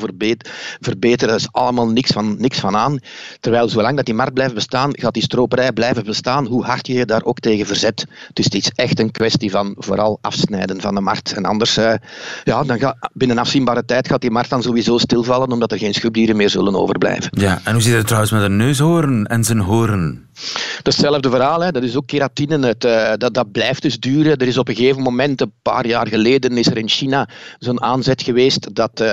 verbeteren. 0.79 1.33
Dat 1.33 1.39
is 1.39 1.51
allemaal 1.51 1.87
niks 1.87 2.11
van, 2.11 2.35
niks 2.39 2.59
van 2.59 2.75
aan. 2.75 2.99
Terwijl 3.39 3.69
zolang 3.69 3.95
dat 3.95 4.05
die 4.05 4.13
markt 4.13 4.33
blijft 4.33 4.53
bestaan, 4.53 4.91
gaat 4.99 5.13
die 5.13 5.23
stroperij 5.23 5.71
blijven 5.71 6.05
bestaan 6.05 6.25
hoe 6.35 6.65
hard 6.65 6.87
je 6.87 6.93
je 6.93 7.05
daar 7.05 7.23
ook 7.23 7.39
tegen 7.39 7.65
verzet. 7.65 8.05
Dus 8.33 8.45
het 8.45 8.53
is 8.53 8.71
echt 8.75 8.99
een 8.99 9.11
kwestie 9.11 9.51
van 9.51 9.75
vooral 9.77 10.17
afsnijden 10.21 10.81
van 10.81 10.95
de 10.95 11.01
markt. 11.01 11.33
En 11.33 11.45
anders, 11.45 11.77
uh, 11.77 11.93
ja, 12.43 12.63
dan 12.63 12.95
binnen 13.13 13.37
afzienbare 13.37 13.85
tijd 13.85 14.07
gaat 14.07 14.21
die 14.21 14.31
markt 14.31 14.49
dan 14.49 14.63
sowieso 14.63 14.97
stilvallen, 14.97 15.51
omdat 15.51 15.71
er 15.71 15.77
geen 15.77 15.93
schubdieren 15.93 16.35
meer 16.35 16.49
zullen 16.49 16.75
overblijven. 16.75 17.29
Ja, 17.31 17.61
en 17.63 17.73
hoe 17.73 17.81
zit 17.81 17.93
het 17.93 18.05
trouwens 18.05 18.31
met 18.31 18.41
een 18.41 18.57
neushoorn 18.57 19.25
en 19.25 19.43
zijn 19.43 19.59
hoorn? 19.59 20.25
Hetzelfde 20.83 21.29
verhaal, 21.29 21.63
hè. 21.63 21.71
dat 21.71 21.83
is 21.83 21.95
ook 21.95 22.07
keratine. 22.07 22.67
Het, 22.67 22.85
uh, 22.85 23.13
dat, 23.17 23.33
dat 23.33 23.51
blijft 23.51 23.81
dus 23.81 23.99
duren. 23.99 24.37
Er 24.37 24.47
is 24.47 24.57
op 24.57 24.67
een 24.67 24.75
gegeven 24.75 25.01
moment, 25.01 25.41
een 25.41 25.51
paar 25.61 25.87
jaar 25.87 26.07
geleden, 26.07 26.57
is 26.57 26.67
er 26.67 26.77
in 26.77 26.89
China 26.89 27.29
zo'n 27.59 27.81
aanzet 27.81 28.21
geweest 28.21 28.75
dat 28.75 29.01
uh, 29.01 29.07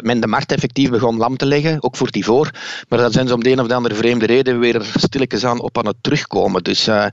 men 0.00 0.20
de 0.20 0.26
markt 0.26 0.52
effectief 0.52 0.90
begon 0.90 1.16
lam 1.16 1.36
te 1.36 1.46
leggen, 1.46 1.82
ook 1.82 1.96
voor 1.96 2.10
die 2.10 2.24
voor. 2.24 2.50
Maar 2.88 2.98
dat 2.98 3.12
zijn 3.12 3.28
ze 3.28 3.34
om 3.34 3.42
de 3.42 3.50
een 3.50 3.60
of 3.60 3.66
de 3.66 3.74
andere 3.74 3.94
vreemde 3.94 4.26
reden 4.26 4.58
weer 4.58 4.90
stilletjes 4.94 5.44
aan 5.44 5.60
op 5.60 5.78
aan 5.78 5.86
het 5.86 5.96
terugkomen. 6.00 6.41
Dus 6.62 6.88
uh, 6.88 7.04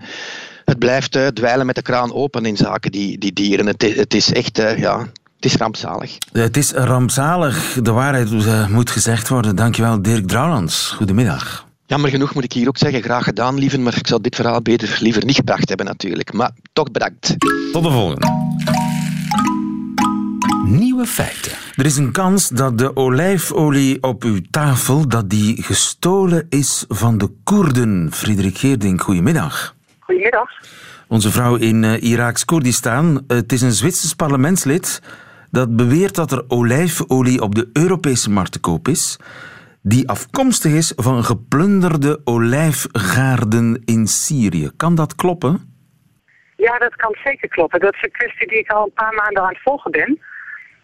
het 0.65 0.79
blijft 0.79 1.19
dweilen 1.33 1.65
met 1.65 1.75
de 1.75 1.81
kraan 1.81 2.13
open 2.13 2.45
in 2.45 2.57
zaken 2.57 2.91
die, 2.91 3.17
die 3.17 3.33
dieren. 3.33 3.65
Het, 3.65 3.95
het 3.95 4.13
is 4.13 4.33
echt, 4.33 4.57
ja, 4.57 4.99
het 5.35 5.45
is 5.45 5.55
rampzalig. 5.55 6.17
Het 6.31 6.57
is 6.57 6.71
rampzalig. 6.71 7.77
De 7.81 7.91
waarheid 7.91 8.69
moet 8.69 8.89
gezegd 8.89 9.29
worden. 9.29 9.55
Dankjewel, 9.55 10.01
Dirk 10.01 10.27
Drouwlands. 10.27 10.93
Goedemiddag. 10.95 11.67
Jammer 11.85 12.09
genoeg 12.09 12.33
moet 12.33 12.43
ik 12.43 12.53
hier 12.53 12.67
ook 12.67 12.77
zeggen, 12.77 13.01
graag 13.01 13.23
gedaan, 13.23 13.59
liever, 13.59 13.79
maar 13.79 13.97
ik 13.97 14.07
zou 14.07 14.21
dit 14.21 14.35
verhaal 14.35 14.61
beter 14.61 14.97
liever 14.99 15.25
niet 15.25 15.35
gebracht 15.35 15.67
hebben 15.67 15.85
natuurlijk. 15.85 16.33
Maar 16.33 16.51
toch 16.73 16.91
bedankt. 16.91 17.35
Tot 17.71 17.83
de 17.83 17.91
volgende. 17.91 18.27
Nieuwe 20.65 21.05
feiten. 21.05 21.58
Er 21.79 21.85
is 21.85 21.97
een 21.97 22.11
kans 22.11 22.49
dat 22.49 22.77
de 22.77 22.95
olijfolie 22.95 24.03
op 24.03 24.23
uw 24.23 24.39
tafel 24.51 25.07
dat 25.07 25.29
die 25.29 25.63
gestolen 25.63 26.45
is 26.49 26.85
van 26.87 27.17
de 27.17 27.29
Koerden. 27.43 28.11
Frederik 28.11 28.57
Geerdink, 28.57 29.01
goedemiddag. 29.01 29.75
Goedemiddag. 29.99 30.49
Onze 31.07 31.31
vrouw 31.31 31.55
in 31.55 31.83
uh, 31.83 32.01
Iraaks 32.01 32.45
Koerdistan. 32.45 33.23
Het 33.27 33.51
is 33.51 33.61
een 33.61 33.71
Zwitsers 33.71 34.13
parlementslid 34.13 35.01
dat 35.51 35.75
beweert 35.75 36.15
dat 36.15 36.31
er 36.31 36.43
olijfolie 36.47 37.41
op 37.41 37.55
de 37.55 37.69
Europese 37.73 38.29
markt 38.29 38.51
te 38.51 38.59
koop 38.59 38.87
is 38.87 39.19
die 39.81 40.09
afkomstig 40.09 40.71
is 40.71 40.93
van 40.95 41.23
geplunderde 41.23 42.21
olijfgaarden 42.23 43.81
in 43.85 44.07
Syrië. 44.07 44.69
Kan 44.77 44.95
dat 44.95 45.15
kloppen? 45.15 45.73
Ja, 46.55 46.77
dat 46.77 46.95
kan 46.95 47.15
zeker 47.23 47.49
kloppen. 47.49 47.79
Dat 47.79 47.93
is 47.93 48.03
een 48.03 48.11
kwestie 48.11 48.47
die 48.47 48.59
ik 48.59 48.71
al 48.71 48.85
een 48.85 48.93
paar 48.93 49.13
maanden 49.13 49.43
aan 49.43 49.49
het 49.49 49.61
volgen 49.61 49.91
ben. 49.91 50.19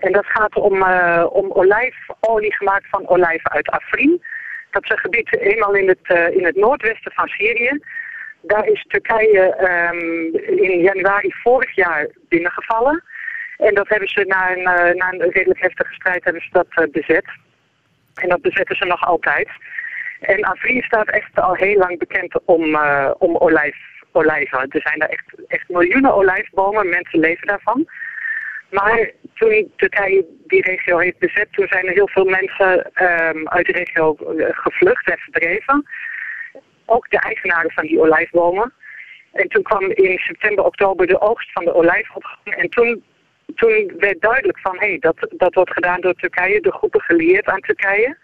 En 0.05 0.11
dat 0.11 0.25
gaat 0.25 0.55
om, 0.55 0.75
uh, 0.75 1.25
om 1.29 1.51
olijfolie 1.51 2.55
gemaakt 2.55 2.89
van 2.89 3.07
olijven 3.07 3.51
uit 3.51 3.69
Afrin. 3.69 4.23
Dat 4.71 4.83
is 4.83 4.89
een 4.89 4.97
gebied 4.97 5.37
eenmaal 5.39 5.73
in 5.73 5.87
het, 5.87 5.99
uh, 6.03 6.29
in 6.29 6.45
het 6.45 6.55
noordwesten 6.55 7.11
van 7.11 7.27
Syrië. 7.27 7.79
Daar 8.41 8.67
is 8.67 8.85
Turkije 8.87 9.43
um, 9.91 10.35
in 10.59 10.79
januari 10.81 11.33
vorig 11.43 11.75
jaar 11.75 12.07
binnengevallen. 12.29 13.03
En 13.57 13.73
dat 13.73 13.87
hebben 13.89 14.07
ze 14.07 14.23
na 14.27 14.51
een, 14.51 14.65
eh, 14.65 14.95
na 14.95 15.13
een 15.13 15.31
redelijk 15.31 15.59
heftige 15.59 15.93
strijd 15.93 16.23
hebben 16.23 16.41
ze 16.41 16.49
dat 16.51 16.67
eh, 16.69 16.91
bezet. 16.91 17.25
En 18.15 18.29
dat 18.29 18.41
bezetten 18.41 18.75
ze 18.75 18.85
nog 18.85 19.05
altijd. 19.05 19.49
En 20.19 20.43
Afrin 20.43 20.81
staat 20.81 21.09
echt 21.09 21.39
al 21.39 21.53
heel 21.53 21.77
lang 21.77 21.99
bekend 21.99 22.39
om, 22.45 22.77
om 23.17 23.37
olijf, 23.37 23.77
olijven. 24.11 24.59
Er 24.59 24.81
zijn 24.81 24.99
daar 24.99 25.09
echt, 25.09 25.25
echt 25.47 25.69
miljoenen 25.69 26.13
olijfbomen, 26.13 26.89
mensen 26.89 27.19
leven 27.19 27.47
daarvan. 27.47 27.87
Maar 28.75 29.11
toen 29.33 29.71
Turkije 29.75 30.25
die 30.47 30.61
regio 30.61 30.97
heeft 30.97 31.17
bezet, 31.17 31.47
toen 31.51 31.67
zijn 31.67 31.87
er 31.87 31.93
heel 31.93 32.07
veel 32.07 32.25
mensen 32.25 32.77
um, 32.77 33.47
uit 33.47 33.65
de 33.65 33.71
regio 33.71 34.15
gevlucht 34.37 35.09
en 35.09 35.17
verdreven. 35.17 35.85
Ook 36.85 37.09
de 37.09 37.19
eigenaren 37.19 37.71
van 37.71 37.85
die 37.85 37.99
olijfbomen. 37.99 38.73
En 39.33 39.47
toen 39.47 39.63
kwam 39.63 39.91
in 39.91 40.17
september, 40.17 40.65
oktober 40.65 41.07
de 41.07 41.21
oogst 41.21 41.51
van 41.51 41.65
de 41.65 41.73
olijf 41.73 42.15
op. 42.15 42.37
En 42.43 42.69
toen, 42.69 43.03
toen 43.55 43.93
werd 43.97 44.21
duidelijk 44.21 44.59
van, 44.59 44.77
hé, 44.79 44.87
hey, 44.87 44.99
dat, 44.99 45.27
dat 45.29 45.53
wordt 45.53 45.73
gedaan 45.73 46.01
door 46.01 46.13
Turkije, 46.13 46.61
de 46.61 46.71
groepen 46.71 47.01
gelieerd 47.01 47.45
aan 47.45 47.59
Turkije. 47.59 48.17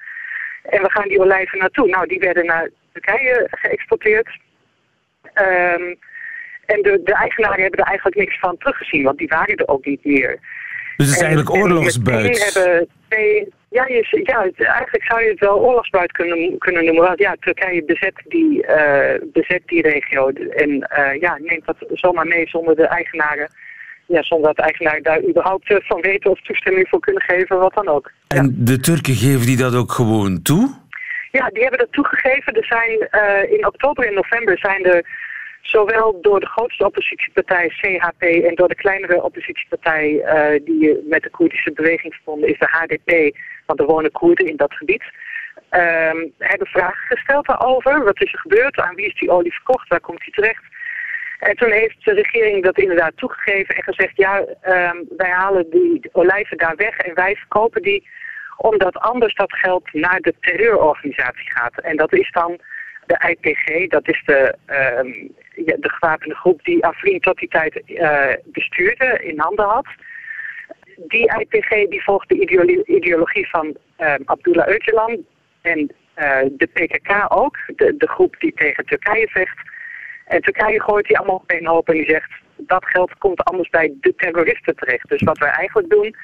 En 0.64 0.82
we 0.82 0.92
gaan 0.92 1.08
die 1.08 1.20
olijven 1.20 1.60
naartoe. 1.60 1.88
Nou, 1.88 2.08
die 2.08 2.20
werden 2.20 2.46
naar 2.46 2.70
Turkije 2.92 3.48
geëxporteerd. 3.50 4.30
Um, 5.36 6.00
en 6.74 6.82
de, 6.82 7.02
de 7.04 7.16
eigenaren 7.16 7.62
hebben 7.62 7.80
er 7.80 7.86
eigenlijk 7.86 8.18
niks 8.18 8.40
van 8.40 8.58
teruggezien, 8.58 9.04
want 9.04 9.18
die 9.18 9.28
waren 9.28 9.56
er 9.56 9.68
ook 9.68 9.86
niet 9.86 10.06
meer. 10.06 10.40
Dus 10.98 11.08
het 11.08 11.16
is 11.16 11.22
eigenlijk 11.22 11.56
oorlogsbuit? 11.56 12.52
ja, 13.70 13.86
je, 13.88 14.22
ja, 14.24 14.42
eigenlijk 14.56 15.04
zou 15.04 15.24
je 15.24 15.30
het 15.30 15.40
wel 15.40 15.60
oorlogsbuit 15.60 16.12
kunnen, 16.12 16.58
kunnen 16.58 16.86
noemen. 16.86 17.04
Want 17.04 17.20
ja, 17.20 17.36
Turkije 17.40 17.84
bezet 17.84 18.22
die, 18.28 18.66
uh, 18.68 19.14
bezet 19.34 19.62
die 19.66 19.82
regio 19.82 20.30
en 20.30 20.70
uh, 20.70 21.20
ja, 21.20 21.38
neemt 21.40 21.66
dat 21.66 21.76
zomaar 21.94 22.28
mee 22.28 22.48
zonder 22.48 22.76
de 22.76 22.88
eigenaren 22.88 23.50
ja, 24.12 24.24
zonder 24.24 24.48
dat 24.48 24.56
de 24.56 24.62
eigenaar 24.62 25.02
daar 25.02 25.24
überhaupt 25.24 25.70
eh, 25.70 25.78
van 25.80 26.02
weten 26.02 26.32
of 26.32 26.42
toestemming 26.42 26.88
voor 26.90 27.00
kunnen 27.00 27.22
geven, 27.22 27.58
wat 27.58 27.74
dan 27.74 27.88
ook. 27.88 28.12
En 28.28 28.56
de 28.58 28.80
Turken 28.80 29.16
geven 29.16 29.46
die 29.46 29.58
dat 29.58 29.76
ook 29.76 29.92
gewoon 29.92 30.42
toe? 30.42 30.80
Ja, 31.32 31.50
die 31.50 31.62
hebben 31.62 31.80
dat 31.80 31.92
toegegeven. 31.92 32.54
Er 32.54 32.66
zijn 32.66 33.10
uh, 33.12 33.52
in 33.58 33.68
oktober 33.68 34.08
en 34.08 34.14
november 34.14 34.58
zijn 34.58 34.86
er 34.86 35.06
zowel 35.62 36.22
door 36.22 36.40
de 36.40 36.46
grootste 36.46 36.86
oppositiepartij 36.86 37.70
CHP 37.70 38.22
en 38.22 38.56
door 38.56 38.68
de 38.68 38.76
kleinere 38.76 39.24
oppositiepartij 39.24 40.10
uh, 40.12 40.66
die 40.66 41.00
met 41.04 41.24
de 41.24 41.30
Koerdische 41.30 41.72
beweging 41.72 42.14
verbonden 42.14 42.50
is, 42.50 42.60
de 42.60 42.68
HDP, 42.70 43.38
want 43.66 43.80
er 43.80 43.86
wonen 43.86 44.12
Koerden 44.12 44.48
in 44.48 44.56
dat 44.56 44.74
gebied, 44.74 45.04
uh, 45.72 46.12
hebben 46.38 46.68
vragen 46.68 47.08
gesteld 47.08 47.46
daarover. 47.46 48.04
Wat 48.04 48.22
is 48.22 48.34
er 48.34 48.40
gebeurd? 48.40 48.80
Aan 48.80 48.96
wie 48.96 49.06
is 49.06 49.20
die 49.20 49.32
olie 49.32 49.54
verkocht? 49.54 49.88
Waar 49.88 50.00
komt 50.00 50.24
die 50.24 50.34
terecht? 50.34 50.64
En 51.40 51.56
toen 51.56 51.72
heeft 51.72 52.06
de 52.06 52.14
regering 52.14 52.64
dat 52.64 52.78
inderdaad 52.78 53.18
toegegeven 53.18 53.76
en 53.76 53.84
gezegd, 53.84 54.12
ja, 54.16 54.40
uh, 54.40 54.92
wij 55.18 55.30
halen 55.30 55.70
die 55.70 56.10
olijven 56.12 56.58
daar 56.58 56.76
weg 56.76 56.98
en 56.98 57.14
wij 57.16 57.36
verkopen 57.36 57.82
die 57.82 58.08
omdat 58.58 58.98
anders 58.98 59.36
dat 59.36 59.54
geld 59.54 59.94
naar 59.94 60.20
de 60.20 60.34
terreurorganisatie 60.40 61.52
gaat. 61.52 61.80
En 61.80 61.98
dat 61.98 62.14
is 62.14 62.32
dan 62.32 62.60
de 63.12 63.30
IPG, 63.30 63.90
dat 63.90 64.08
is 64.08 64.22
de, 64.26 64.56
uh, 64.70 65.30
de 65.56 65.90
gewapende 65.90 66.36
groep 66.36 66.64
die 66.64 66.86
Afrin 66.86 67.20
tot 67.20 67.38
die 67.38 67.50
tijd 67.50 67.82
uh, 67.86 68.34
bestuurde, 68.46 69.20
in 69.24 69.40
handen 69.40 69.66
had. 69.66 69.88
Die 71.08 71.32
IPG 71.40 71.90
die 71.90 72.04
volgt 72.04 72.30
de 72.30 72.84
ideologie 72.86 73.50
van 73.50 73.78
uh, 74.00 74.14
Abdullah 74.26 74.68
Öcalan 74.68 75.18
en 75.62 75.80
uh, 75.80 76.40
de 76.52 76.68
PKK 76.74 77.26
ook, 77.28 77.58
de, 77.76 77.98
de 77.98 78.08
groep 78.08 78.36
die 78.40 78.54
tegen 78.54 78.86
Turkije 78.86 79.28
vecht. 79.28 79.58
En 80.26 80.42
Turkije 80.42 80.82
gooit 80.82 81.08
die 81.08 81.18
allemaal 81.18 81.36
op 81.36 81.52
een 81.52 81.68
hoop 81.68 81.90
en 81.90 81.96
die 81.96 82.10
zegt 82.10 82.32
dat 82.58 82.86
geld 82.86 83.18
komt 83.18 83.44
anders 83.44 83.70
bij 83.70 83.94
de 84.02 84.16
terroristen 84.16 84.76
terecht. 84.76 85.10
Dus 85.10 85.22
wat 85.22 85.38
wij 85.38 85.50
eigenlijk 85.50 85.90
doen 85.90 86.16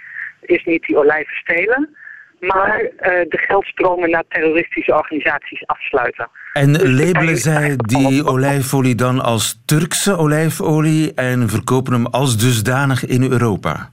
is 0.42 0.64
niet 0.64 0.84
die 0.84 0.98
olijven 0.98 1.36
stelen, 1.36 1.98
maar 2.40 2.82
uh, 2.82 2.90
de 3.02 3.38
geldstromen 3.38 4.10
naar 4.10 4.24
terroristische 4.28 4.94
organisaties 4.94 5.66
afsluiten. 5.66 6.30
En 6.54 6.74
dus 6.74 7.06
labelen 7.06 7.38
zij 7.38 7.76
die 7.76 8.26
olijfolie 8.26 8.96
dan 8.96 9.20
als 9.20 9.62
Turkse 9.66 10.18
olijfolie 10.18 11.14
en 11.14 11.50
verkopen 11.50 11.94
hem 11.94 12.06
als 12.06 12.38
dusdanig 12.38 13.06
in 13.06 13.32
Europa? 13.32 13.92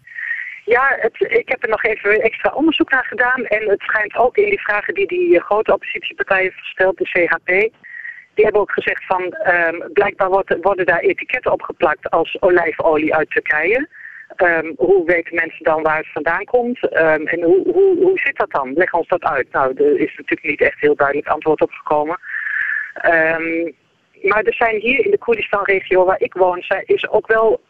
Ja, 0.64 0.96
het, 1.00 1.16
ik 1.18 1.48
heb 1.48 1.62
er 1.62 1.68
nog 1.68 1.84
even 1.84 2.20
extra 2.20 2.50
onderzoek 2.54 2.90
naar 2.90 3.04
gedaan. 3.04 3.44
En 3.44 3.68
het 3.68 3.80
schijnt 3.80 4.16
ook 4.16 4.36
in 4.36 4.48
die 4.48 4.60
vragen 4.60 4.94
die 4.94 5.06
die 5.06 5.36
eh, 5.36 5.44
grote 5.44 5.72
oppositiepartij 5.72 6.40
heeft 6.40 6.58
gesteld, 6.58 6.98
de 6.98 7.04
CHP... 7.04 7.46
die 8.34 8.44
hebben 8.44 8.60
ook 8.60 8.72
gezegd 8.72 9.06
van, 9.06 9.22
um, 9.22 9.92
blijkbaar 9.92 10.28
worden, 10.28 10.60
worden 10.62 10.86
daar 10.86 10.98
etiketten 10.98 11.52
opgeplakt 11.52 12.10
als 12.10 12.36
olijfolie 12.40 13.14
uit 13.14 13.30
Turkije... 13.30 13.88
Um, 14.36 14.72
hoe 14.76 15.04
weten 15.06 15.34
mensen 15.34 15.64
dan 15.64 15.82
waar 15.82 15.96
het 15.96 16.12
vandaan 16.12 16.44
komt? 16.44 16.82
Um, 16.82 17.26
en 17.26 17.42
hoe, 17.42 17.62
hoe, 17.72 17.96
hoe 17.96 18.18
zit 18.18 18.36
dat 18.36 18.50
dan? 18.50 18.72
Leg 18.72 18.92
ons 18.92 19.08
dat 19.08 19.22
uit. 19.22 19.52
Nou, 19.52 19.74
er 19.76 19.98
is 19.98 20.14
natuurlijk 20.16 20.42
niet 20.42 20.60
echt 20.60 20.80
heel 20.80 20.94
duidelijk 20.94 21.28
antwoord 21.28 21.60
op 21.60 21.70
gekomen. 21.70 22.18
Um, 23.04 23.74
maar 24.22 24.42
er 24.42 24.54
zijn 24.54 24.80
hier 24.80 25.04
in 25.04 25.10
de 25.10 25.18
Koerdistan-regio 25.18 26.04
waar 26.04 26.20
ik 26.20 26.34
woon, 26.34 26.64
is 26.84 27.08
ook 27.08 27.26
wel 27.26 27.60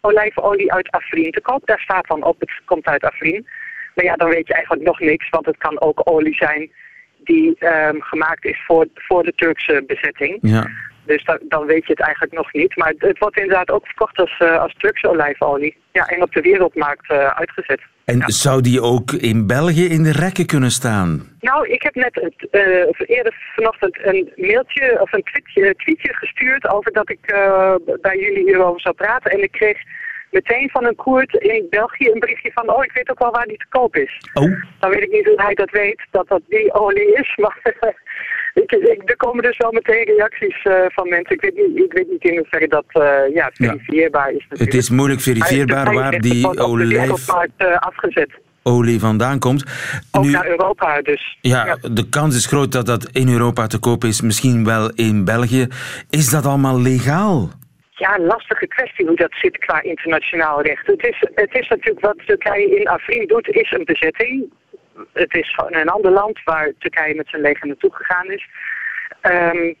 olijfolie 0.00 0.72
uit 0.72 0.90
Afrin 0.90 1.30
te 1.30 1.40
koop. 1.40 1.66
Daar 1.66 1.80
staat 1.80 2.06
dan 2.06 2.24
op, 2.24 2.40
het 2.40 2.50
komt 2.64 2.86
uit 2.86 3.04
Afrin. 3.04 3.46
Maar 3.94 4.04
ja, 4.04 4.16
dan 4.16 4.28
weet 4.28 4.46
je 4.46 4.54
eigenlijk 4.54 4.84
nog 4.84 5.00
niks, 5.00 5.28
want 5.28 5.46
het 5.46 5.56
kan 5.56 5.80
ook 5.80 6.00
olie 6.04 6.34
zijn 6.34 6.70
die 7.18 7.56
gemaakt 7.98 8.44
is 8.44 8.64
voor, 8.66 8.86
voor 8.94 9.22
de 9.22 9.32
Turkse 9.34 9.84
bezetting. 9.86 10.38
Ja. 10.40 10.66
Dus 11.06 11.24
da 11.24 11.38
dan 11.48 11.66
weet 11.66 11.86
je 11.86 11.92
het 11.92 12.00
eigenlijk 12.00 12.32
nog 12.32 12.52
niet. 12.52 12.76
Maar 12.76 12.92
het 12.98 13.18
wordt 13.18 13.36
inderdaad 13.36 13.70
ook 13.70 13.86
verkocht 13.86 14.18
als, 14.18 14.40
uh, 14.42 14.60
als 14.60 14.74
Turkse 14.78 15.08
olijfolie. 15.08 15.76
Ja, 15.92 16.06
en 16.06 16.22
op 16.22 16.32
de 16.32 16.40
wereldmarkt 16.40 17.10
uh, 17.10 17.26
uitgezet. 17.26 17.80
En 18.04 18.22
zou 18.26 18.60
die 18.60 18.80
ook 18.80 19.12
in 19.12 19.46
België 19.46 19.84
in 19.84 20.02
de 20.02 20.12
rekken 20.12 20.46
kunnen 20.46 20.70
staan? 20.70 21.36
Nou, 21.40 21.68
ik 21.68 21.82
heb 21.82 21.94
net 21.94 22.14
het, 22.14 22.48
uh, 22.50 23.16
eerder 23.16 23.34
vanochtend 23.54 23.98
een 24.02 24.32
mailtje 24.36 25.00
of 25.00 25.12
een 25.12 25.22
tweetje, 25.22 25.74
tweetje 25.74 26.14
gestuurd 26.14 26.68
over 26.68 26.92
dat 26.92 27.10
ik 27.10 27.20
bij 28.00 28.18
jullie 28.18 28.44
hierover 28.44 28.80
zou 28.80 28.94
praten. 28.94 29.30
En 29.30 29.42
ik 29.42 29.52
kreeg 29.52 29.78
meteen 30.30 30.70
van 30.70 30.84
een 30.84 30.94
Koert 30.94 31.34
in 31.34 31.66
België 31.70 32.10
een 32.10 32.18
berichtje 32.18 32.50
van... 32.54 32.70
oh, 32.70 32.84
ik 32.84 32.92
weet 32.92 33.10
ook 33.10 33.18
wel 33.18 33.30
waar 33.30 33.46
die 33.46 33.58
te 33.58 33.66
koop 33.68 33.96
is. 33.96 34.20
Oh. 34.34 34.62
Dan 34.80 34.90
weet 34.90 35.02
ik 35.02 35.12
niet 35.12 35.26
hoe 35.26 35.42
hij 35.42 35.54
dat 35.54 35.70
weet, 35.70 36.06
dat 36.10 36.28
dat 36.28 36.42
die 36.48 36.72
olie 36.72 37.12
is. 37.14 37.36
Maar 37.42 37.58
ik, 38.62 38.72
ik, 38.72 39.10
er 39.10 39.16
komen 39.16 39.42
dus 39.42 39.56
wel 39.56 39.72
meteen 39.72 40.04
reacties 40.04 40.64
uh, 40.64 40.74
van 40.88 41.08
mensen. 41.08 41.34
Ik 41.34 41.40
weet 41.40 41.54
niet, 41.54 41.84
ik 41.84 41.92
weet 41.92 42.10
niet 42.10 42.24
in 42.24 42.36
hoeverre 42.36 42.68
dat 42.68 42.84
uh, 42.92 43.34
ja, 43.34 43.50
verifieerbaar 43.52 44.28
is. 44.28 44.46
Natuurlijk. 44.48 44.72
Het 44.72 44.82
is 44.82 44.90
moeilijk 44.90 45.20
verifieerbaar 45.20 45.94
waar 45.94 46.18
die 46.20 46.58
olijf... 46.58 47.28
Uh, 47.58 47.76
afgezet 47.76 48.30
olie 48.66 49.00
vandaan 49.00 49.38
komt. 49.38 49.64
Ook 50.10 50.24
nu, 50.24 50.30
naar 50.30 50.46
Europa 50.46 51.02
dus. 51.02 51.38
Ja, 51.40 51.66
ja, 51.66 51.76
de 51.92 52.08
kans 52.08 52.36
is 52.36 52.46
groot 52.46 52.72
dat 52.72 52.86
dat 52.86 53.08
in 53.12 53.28
Europa 53.28 53.66
te 53.66 53.78
koop 53.78 54.04
is, 54.04 54.20
misschien 54.20 54.64
wel 54.64 54.90
in 54.94 55.24
België. 55.24 55.66
Is 56.10 56.30
dat 56.30 56.46
allemaal 56.46 56.80
legaal? 56.80 57.50
Ja, 57.90 58.18
lastige 58.18 58.66
kwestie 58.66 59.06
hoe 59.06 59.16
dat 59.16 59.32
zit 59.40 59.58
qua 59.58 59.82
internationaal 59.82 60.62
recht. 60.62 60.86
Het 60.86 61.04
is, 61.04 61.28
het 61.34 61.54
is 61.54 61.68
natuurlijk 61.68 62.00
wat 62.00 62.16
Turkije 62.26 62.76
in 62.80 62.88
Afrin 62.88 63.26
doet, 63.26 63.48
is 63.48 63.70
een 63.70 63.84
bezetting. 63.84 64.52
Het 65.12 65.34
is 65.34 65.54
gewoon 65.54 65.74
een 65.74 65.88
ander 65.88 66.10
land 66.10 66.42
waar 66.44 66.72
Turkije 66.78 67.14
met 67.14 67.28
zijn 67.28 67.42
leger 67.42 67.66
naartoe 67.66 67.94
gegaan 67.94 68.30
is. 68.30 68.46
Um, 69.22 69.76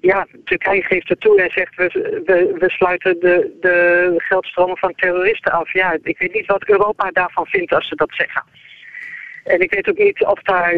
ja, 0.00 0.26
Turkije 0.44 0.82
geeft 0.82 1.10
er 1.10 1.18
toe 1.18 1.42
en 1.42 1.50
zegt 1.50 1.76
we, 1.76 2.22
we, 2.24 2.56
we 2.58 2.70
sluiten 2.70 3.20
de, 3.20 3.56
de 3.60 4.14
geldstromen 4.16 4.76
van 4.76 4.94
terroristen 4.94 5.52
af. 5.52 5.72
Ja, 5.72 5.96
ik 6.02 6.18
weet 6.18 6.32
niet 6.32 6.46
wat 6.46 6.68
Europa 6.68 7.10
daarvan 7.10 7.46
vindt 7.46 7.72
als 7.72 7.88
ze 7.88 7.94
dat 7.94 8.12
zeggen. 8.12 8.44
En 9.48 9.60
ik 9.60 9.74
weet 9.74 9.88
ook 9.88 9.98
niet 9.98 10.24
of, 10.24 10.42
daar, 10.42 10.74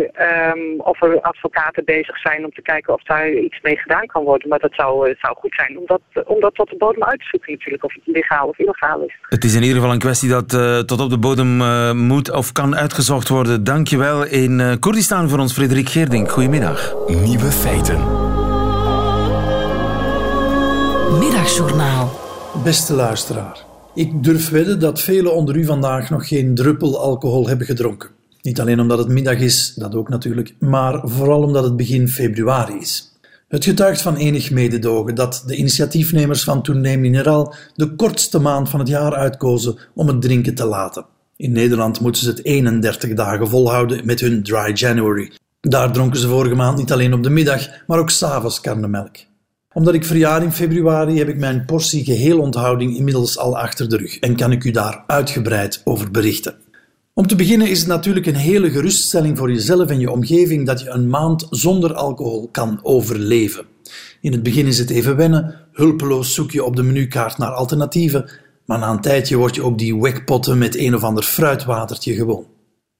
um, 0.55 0.81
of 0.81 1.03
er 1.03 1.21
advocaten 1.21 1.85
bezig 1.85 2.19
zijn 2.19 2.45
om 2.45 2.53
te 2.53 2.63
kijken 2.63 2.95
of 2.95 3.03
daar 3.03 3.31
iets 3.33 3.61
mee 3.63 3.77
gedaan 3.77 4.07
kan 4.07 4.25
worden. 4.25 4.49
Maar 4.49 4.59
dat 4.59 4.75
zou, 4.75 5.09
uh, 5.09 5.15
zou 5.21 5.37
goed 5.37 5.55
zijn 5.55 5.79
om 5.79 5.87
dat, 5.87 6.01
om 6.27 6.41
dat 6.41 6.55
tot 6.55 6.71
de 6.71 6.77
bodem 6.77 7.05
uit 7.05 7.19
te 7.19 7.27
zoeken 7.31 7.53
natuurlijk, 7.53 7.85
of 7.85 7.95
het 7.95 8.03
legaal 8.05 8.49
of 8.49 8.59
illegaal 8.59 9.01
is. 9.01 9.19
Het 9.29 9.45
is 9.45 9.55
in 9.55 9.63
ieder 9.63 9.77
geval 9.77 9.93
een 9.93 9.99
kwestie 9.99 10.29
dat 10.29 10.53
uh, 10.53 10.79
tot 10.79 11.01
op 11.01 11.11
de 11.11 11.19
bodem 11.19 11.61
uh, 11.61 11.93
moet 11.93 12.33
of 12.33 12.53
kan 12.53 12.77
uitgezocht 12.77 13.29
worden. 13.29 13.65
Dankjewel 13.65 14.25
in 14.27 14.77
Koerdistan 14.81 15.29
voor 15.29 15.39
ons, 15.39 15.53
Frederik 15.53 15.89
Geerdink. 15.89 16.31
Goedemiddag. 16.31 16.95
Nieuwe 17.07 17.51
feiten. 17.51 17.99
Middagjournaal. 21.19 22.11
Beste 22.65 22.95
luisteraar. 22.95 23.59
Ik 23.95 24.25
durf 24.25 24.51
wedden 24.51 24.81
dat 24.81 25.01
velen 25.01 25.35
onder 25.35 25.57
u 25.57 25.65
vandaag 25.65 26.11
nog 26.11 26.29
geen 26.29 26.55
druppel 26.55 27.01
alcohol 27.01 27.49
hebben 27.49 27.67
gedronken. 27.67 28.20
Niet 28.43 28.61
alleen 28.61 28.81
omdat 28.81 28.99
het 28.99 29.09
middag 29.09 29.39
is, 29.39 29.75
dat 29.75 29.95
ook 29.95 30.09
natuurlijk, 30.09 30.55
maar 30.59 31.01
vooral 31.03 31.43
omdat 31.43 31.65
het 31.65 31.77
begin 31.77 32.09
februari 32.09 32.79
is. 32.81 33.11
Het 33.49 33.65
getuigt 33.65 34.03
van 34.03 34.17
enig 34.17 34.51
mededogen 34.51 35.15
dat 35.15 35.43
de 35.47 35.57
initiatiefnemers 35.57 36.45
van 36.45 36.63
Tournee 36.63 36.99
Mineraal 36.99 37.55
de 37.75 37.95
kortste 37.95 38.39
maand 38.39 38.69
van 38.69 38.81
het 38.81 38.89
jaar 38.89 39.15
uitkozen 39.15 39.79
om 39.95 40.09
het 40.09 40.23
drinken 40.23 40.55
te 40.55 40.65
laten. 40.65 41.07
In 41.37 41.53
Nederland 41.53 42.01
moeten 42.01 42.23
ze 42.23 42.29
het 42.29 42.45
31 42.45 43.15
dagen 43.15 43.49
volhouden 43.49 44.07
met 44.07 44.21
hun 44.21 44.43
Dry 44.43 44.73
January. 44.75 45.33
Daar 45.61 45.93
dronken 45.93 46.21
ze 46.21 46.29
vorige 46.29 46.55
maand 46.55 46.79
niet 46.79 46.93
alleen 46.93 47.15
op 47.15 47.23
de 47.23 47.31
middag, 47.31 47.69
maar 47.87 47.99
ook 47.99 48.11
s'avonds 48.11 48.61
karnemelk. 48.61 49.17
Omdat 49.73 49.95
ik 49.95 50.05
verjaar 50.05 50.43
in 50.43 50.53
februari 50.53 51.19
heb 51.19 51.29
ik 51.29 51.39
mijn 51.39 51.65
portie 51.65 52.05
geheel 52.05 52.41
onthouding 52.41 52.97
inmiddels 52.97 53.39
al 53.39 53.59
achter 53.59 53.89
de 53.89 53.97
rug 53.97 54.19
en 54.19 54.37
kan 54.37 54.53
ik 54.53 54.65
u 54.65 54.71
daar 54.71 55.05
uitgebreid 55.07 55.81
over 55.85 56.11
berichten. 56.11 56.55
Om 57.21 57.27
te 57.27 57.37
beginnen 57.37 57.69
is 57.69 57.79
het 57.79 57.89
natuurlijk 57.89 58.27
een 58.27 58.35
hele 58.35 58.71
geruststelling 58.71 59.39
voor 59.39 59.53
jezelf 59.53 59.89
en 59.89 60.01
je 60.01 60.11
omgeving 60.11 60.67
dat 60.67 60.81
je 60.81 60.89
een 60.89 61.09
maand 61.09 61.47
zonder 61.51 61.95
alcohol 61.95 62.49
kan 62.53 62.81
overleven. 62.83 63.65
In 64.21 64.33
het 64.33 64.43
begin 64.43 64.67
is 64.67 64.79
het 64.79 64.91
even 64.91 65.17
wennen, 65.17 65.55
hulpeloos 65.73 66.35
zoek 66.35 66.51
je 66.51 66.65
op 66.65 66.77
de 66.77 66.83
menukaart 66.83 67.39
naar 67.39 67.51
alternatieven, 67.51 68.31
maar 68.65 68.79
na 68.79 68.91
een 68.91 69.01
tijdje 69.01 69.37
word 69.37 69.55
je 69.55 69.63
ook 69.63 69.79
die 69.79 70.01
wekpotten 70.01 70.59
met 70.59 70.77
een 70.77 70.95
of 70.95 71.03
ander 71.03 71.23
fruitwatertje 71.23 72.15
gewoon. 72.15 72.47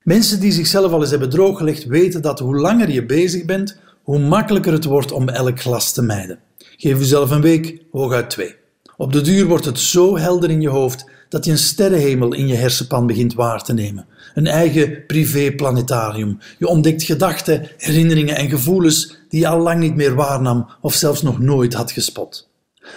Mensen 0.03 0.41
die 0.41 0.53
zichzelf 0.53 0.93
al 0.93 1.01
eens 1.01 1.11
hebben 1.11 1.31
drooggelegd 1.31 1.85
weten 1.85 2.23
dat 2.23 2.39
hoe 2.39 2.57
langer 2.57 2.91
je 2.91 3.07
bezig 3.07 3.45
bent, 3.45 3.79
hoe 4.03 4.19
makkelijker 4.19 4.73
het 4.73 4.85
wordt 4.85 5.13
om 5.13 5.29
elk 5.29 5.61
glas 5.61 5.93
te 5.93 6.03
mijden. 6.03 6.39
Geef 6.77 6.99
jezelf 6.99 7.31
een 7.31 7.41
week, 7.41 7.83
hooguit 7.91 8.31
twee. 8.31 8.55
Op 8.97 9.13
de 9.13 9.21
duur 9.21 9.47
wordt 9.47 9.65
het 9.65 9.79
zo 9.79 10.19
helder 10.19 10.51
in 10.51 10.61
je 10.61 10.69
hoofd 10.69 11.05
dat 11.31 11.45
je 11.45 11.51
een 11.51 11.59
sterrenhemel 11.59 12.35
in 12.35 12.47
je 12.47 12.55
hersenpan 12.55 13.07
begint 13.07 13.35
waar 13.35 13.63
te 13.63 13.73
nemen. 13.73 14.07
Een 14.35 14.47
eigen 14.47 15.07
privé-planetarium. 15.07 16.39
Je 16.59 16.67
ontdekt 16.67 17.03
gedachten, 17.03 17.69
herinneringen 17.77 18.37
en 18.37 18.49
gevoelens 18.49 19.17
die 19.29 19.41
je 19.41 19.49
al 19.49 19.59
lang 19.59 19.81
niet 19.81 19.95
meer 19.95 20.15
waarnam 20.15 20.69
of 20.81 20.95
zelfs 20.95 21.23
nog 21.23 21.39
nooit 21.39 21.75
had 21.75 21.93
gespot. 21.93 22.49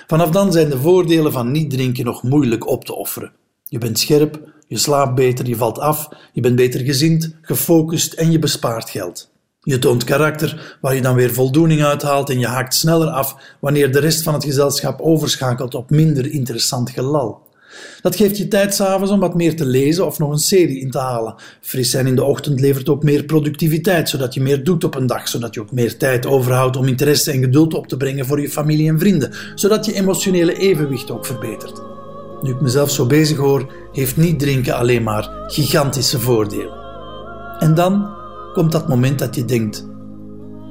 Vanaf 0.07 0.29
dan 0.29 0.51
zijn 0.51 0.69
de 0.69 0.79
voordelen 0.79 1.31
van 1.31 1.51
niet 1.51 1.69
drinken 1.69 2.05
nog 2.05 2.23
moeilijk 2.23 2.67
op 2.67 2.85
te 2.85 2.95
offeren. 2.95 3.31
Je 3.63 3.77
bent 3.77 3.99
scherp, 3.99 4.39
je 4.67 4.77
slaapt 4.77 5.15
beter, 5.15 5.47
je 5.47 5.55
valt 5.55 5.79
af, 5.79 6.09
je 6.33 6.41
bent 6.41 6.55
beter 6.55 6.79
gezind, 6.79 7.35
gefocust 7.41 8.13
en 8.13 8.31
je 8.31 8.39
bespaart 8.39 8.89
geld. 8.89 9.31
Je 9.61 9.79
toont 9.79 10.03
karakter, 10.03 10.77
waar 10.81 10.95
je 10.95 11.01
dan 11.01 11.15
weer 11.15 11.33
voldoening 11.33 11.83
uithaalt 11.83 12.29
en 12.29 12.39
je 12.39 12.47
haakt 12.47 12.73
sneller 12.73 13.07
af 13.07 13.35
wanneer 13.59 13.91
de 13.91 13.99
rest 13.99 14.23
van 14.23 14.33
het 14.33 14.43
gezelschap 14.43 15.01
overschakelt 15.01 15.75
op 15.75 15.89
minder 15.89 16.31
interessant 16.31 16.89
gelal. 16.89 17.42
Dat 18.01 18.15
geeft 18.15 18.37
je 18.37 18.47
tijd 18.47 18.75
s'avonds 18.75 19.11
om 19.11 19.19
wat 19.19 19.35
meer 19.35 19.55
te 19.55 19.65
lezen 19.65 20.05
of 20.05 20.19
nog 20.19 20.31
een 20.31 20.37
serie 20.37 20.79
in 20.79 20.91
te 20.91 20.97
halen. 20.97 21.35
Fris 21.61 21.89
zijn 21.89 22.07
in 22.07 22.15
de 22.15 22.23
ochtend 22.23 22.59
levert 22.59 22.89
ook 22.89 23.03
meer 23.03 23.23
productiviteit, 23.23 24.09
zodat 24.09 24.33
je 24.33 24.41
meer 24.41 24.63
doet 24.63 24.83
op 24.83 24.95
een 24.95 25.07
dag, 25.07 25.27
zodat 25.27 25.53
je 25.53 25.61
ook 25.61 25.71
meer 25.71 25.97
tijd 25.97 26.25
overhoudt 26.25 26.77
om 26.77 26.87
interesse 26.87 27.31
en 27.31 27.39
geduld 27.39 27.73
op 27.73 27.87
te 27.87 27.97
brengen 27.97 28.25
voor 28.25 28.41
je 28.41 28.49
familie 28.49 28.89
en 28.89 28.99
vrienden, 28.99 29.31
zodat 29.55 29.85
je 29.85 29.93
emotionele 29.93 30.57
evenwicht 30.57 31.11
ook 31.11 31.25
verbetert. 31.25 31.81
Nu 32.41 32.51
ik 32.51 32.61
mezelf 32.61 32.91
zo 32.91 33.05
bezig 33.05 33.37
hoor, 33.37 33.73
heeft 33.91 34.17
niet 34.17 34.39
drinken 34.39 34.75
alleen 34.75 35.03
maar 35.03 35.29
gigantische 35.47 36.19
voordelen. 36.19 36.81
En 37.59 37.73
dan 37.73 38.09
komt 38.53 38.71
dat 38.71 38.87
moment 38.87 39.19
dat 39.19 39.35
je 39.35 39.45
denkt: 39.45 39.87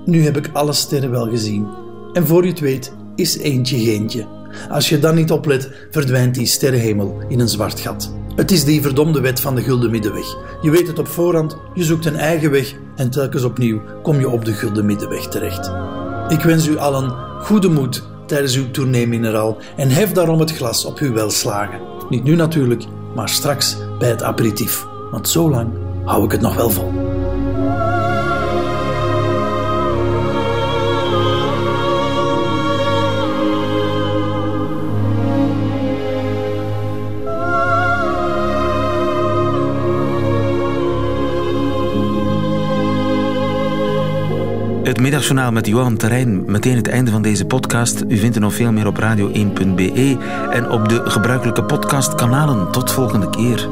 nu 0.05 0.25
heb 0.25 0.37
ik 0.37 0.51
alle 0.53 0.73
sterren 0.73 1.11
wel 1.11 1.29
gezien. 1.29 1.67
En 2.13 2.27
voor 2.27 2.45
je 2.45 2.51
het 2.51 2.61
weet, 2.61 2.93
is 3.15 3.39
eentje 3.39 3.79
geentje. 3.79 4.27
Als 4.71 4.89
je 4.89 4.99
dan 4.99 5.15
niet 5.15 5.31
oplet, 5.31 5.71
verdwijnt 5.91 6.35
die 6.35 6.47
sterrenhemel 6.47 7.21
in 7.29 7.41
een 7.41 7.49
zwart 7.49 7.81
gat. 7.81 8.13
Het 8.37 8.51
is 8.51 8.65
die 8.65 8.83
verdomde 8.83 9.21
wet 9.21 9.41
van 9.41 9.55
de 9.55 9.63
gulden 9.63 9.91
middenweg. 9.91 10.37
Je 10.63 10.71
weet 10.71 10.87
het 10.87 10.99
op 10.99 11.09
voorhand, 11.09 11.57
je 11.75 11.85
zoekt 11.85 12.07
een 12.07 12.17
eigen 12.17 12.51
weg 12.51 12.75
en 12.97 13.11
telkens 13.11 13.45
opnieuw 13.45 13.81
kom 14.03 14.19
je 14.19 14.29
op 14.29 14.45
de 14.45 14.53
gulden 14.53 14.87
middenweg 14.87 15.29
terecht. 15.29 15.71
Ik 16.29 16.43
wens 16.43 16.67
u 16.67 16.77
allen 16.77 17.11
goede 17.41 17.69
moed 17.69 18.03
tijdens 18.27 18.57
uw 18.57 18.71
tournee 18.71 19.07
mineraal 19.07 19.57
en 19.77 19.89
hef 19.89 20.13
daarom 20.13 20.41
het 20.41 20.53
glas 20.53 20.85
op 20.85 20.99
uw 20.99 21.13
welslagen. 21.13 21.81
Niet 22.09 22.25
nu 22.25 22.35
natuurlijk, 22.35 22.85
maar 23.15 23.29
straks 23.29 23.77
bij 23.99 24.09
het 24.09 24.23
aperitief, 24.23 24.87
want 25.11 25.29
zo 25.29 25.51
lang 25.51 25.69
hou 26.05 26.25
ik 26.25 26.33
het 26.33 26.41
nog 26.41 26.55
wel 26.55 26.71
vol. 26.71 26.93
Het 44.93 45.01
middagjournaal 45.01 45.53
met 45.53 45.67
Johan 45.67 45.97
Terrein. 45.97 46.45
Meteen 46.47 46.77
het 46.77 46.89
einde 46.89 47.11
van 47.11 47.23
deze 47.23 47.45
podcast. 47.45 48.05
U 48.09 48.17
vindt 48.17 48.35
er 48.35 48.41
nog 48.41 48.55
veel 48.55 48.73
meer 48.73 48.87
op 48.87 49.01
radio1.be 49.01 50.17
en 50.51 50.71
op 50.71 50.89
de 50.89 51.11
gebruikelijke 51.11 51.65
podcastkanalen. 51.65 52.71
Tot 52.71 52.91
volgende 52.91 53.31
keer. 53.31 53.69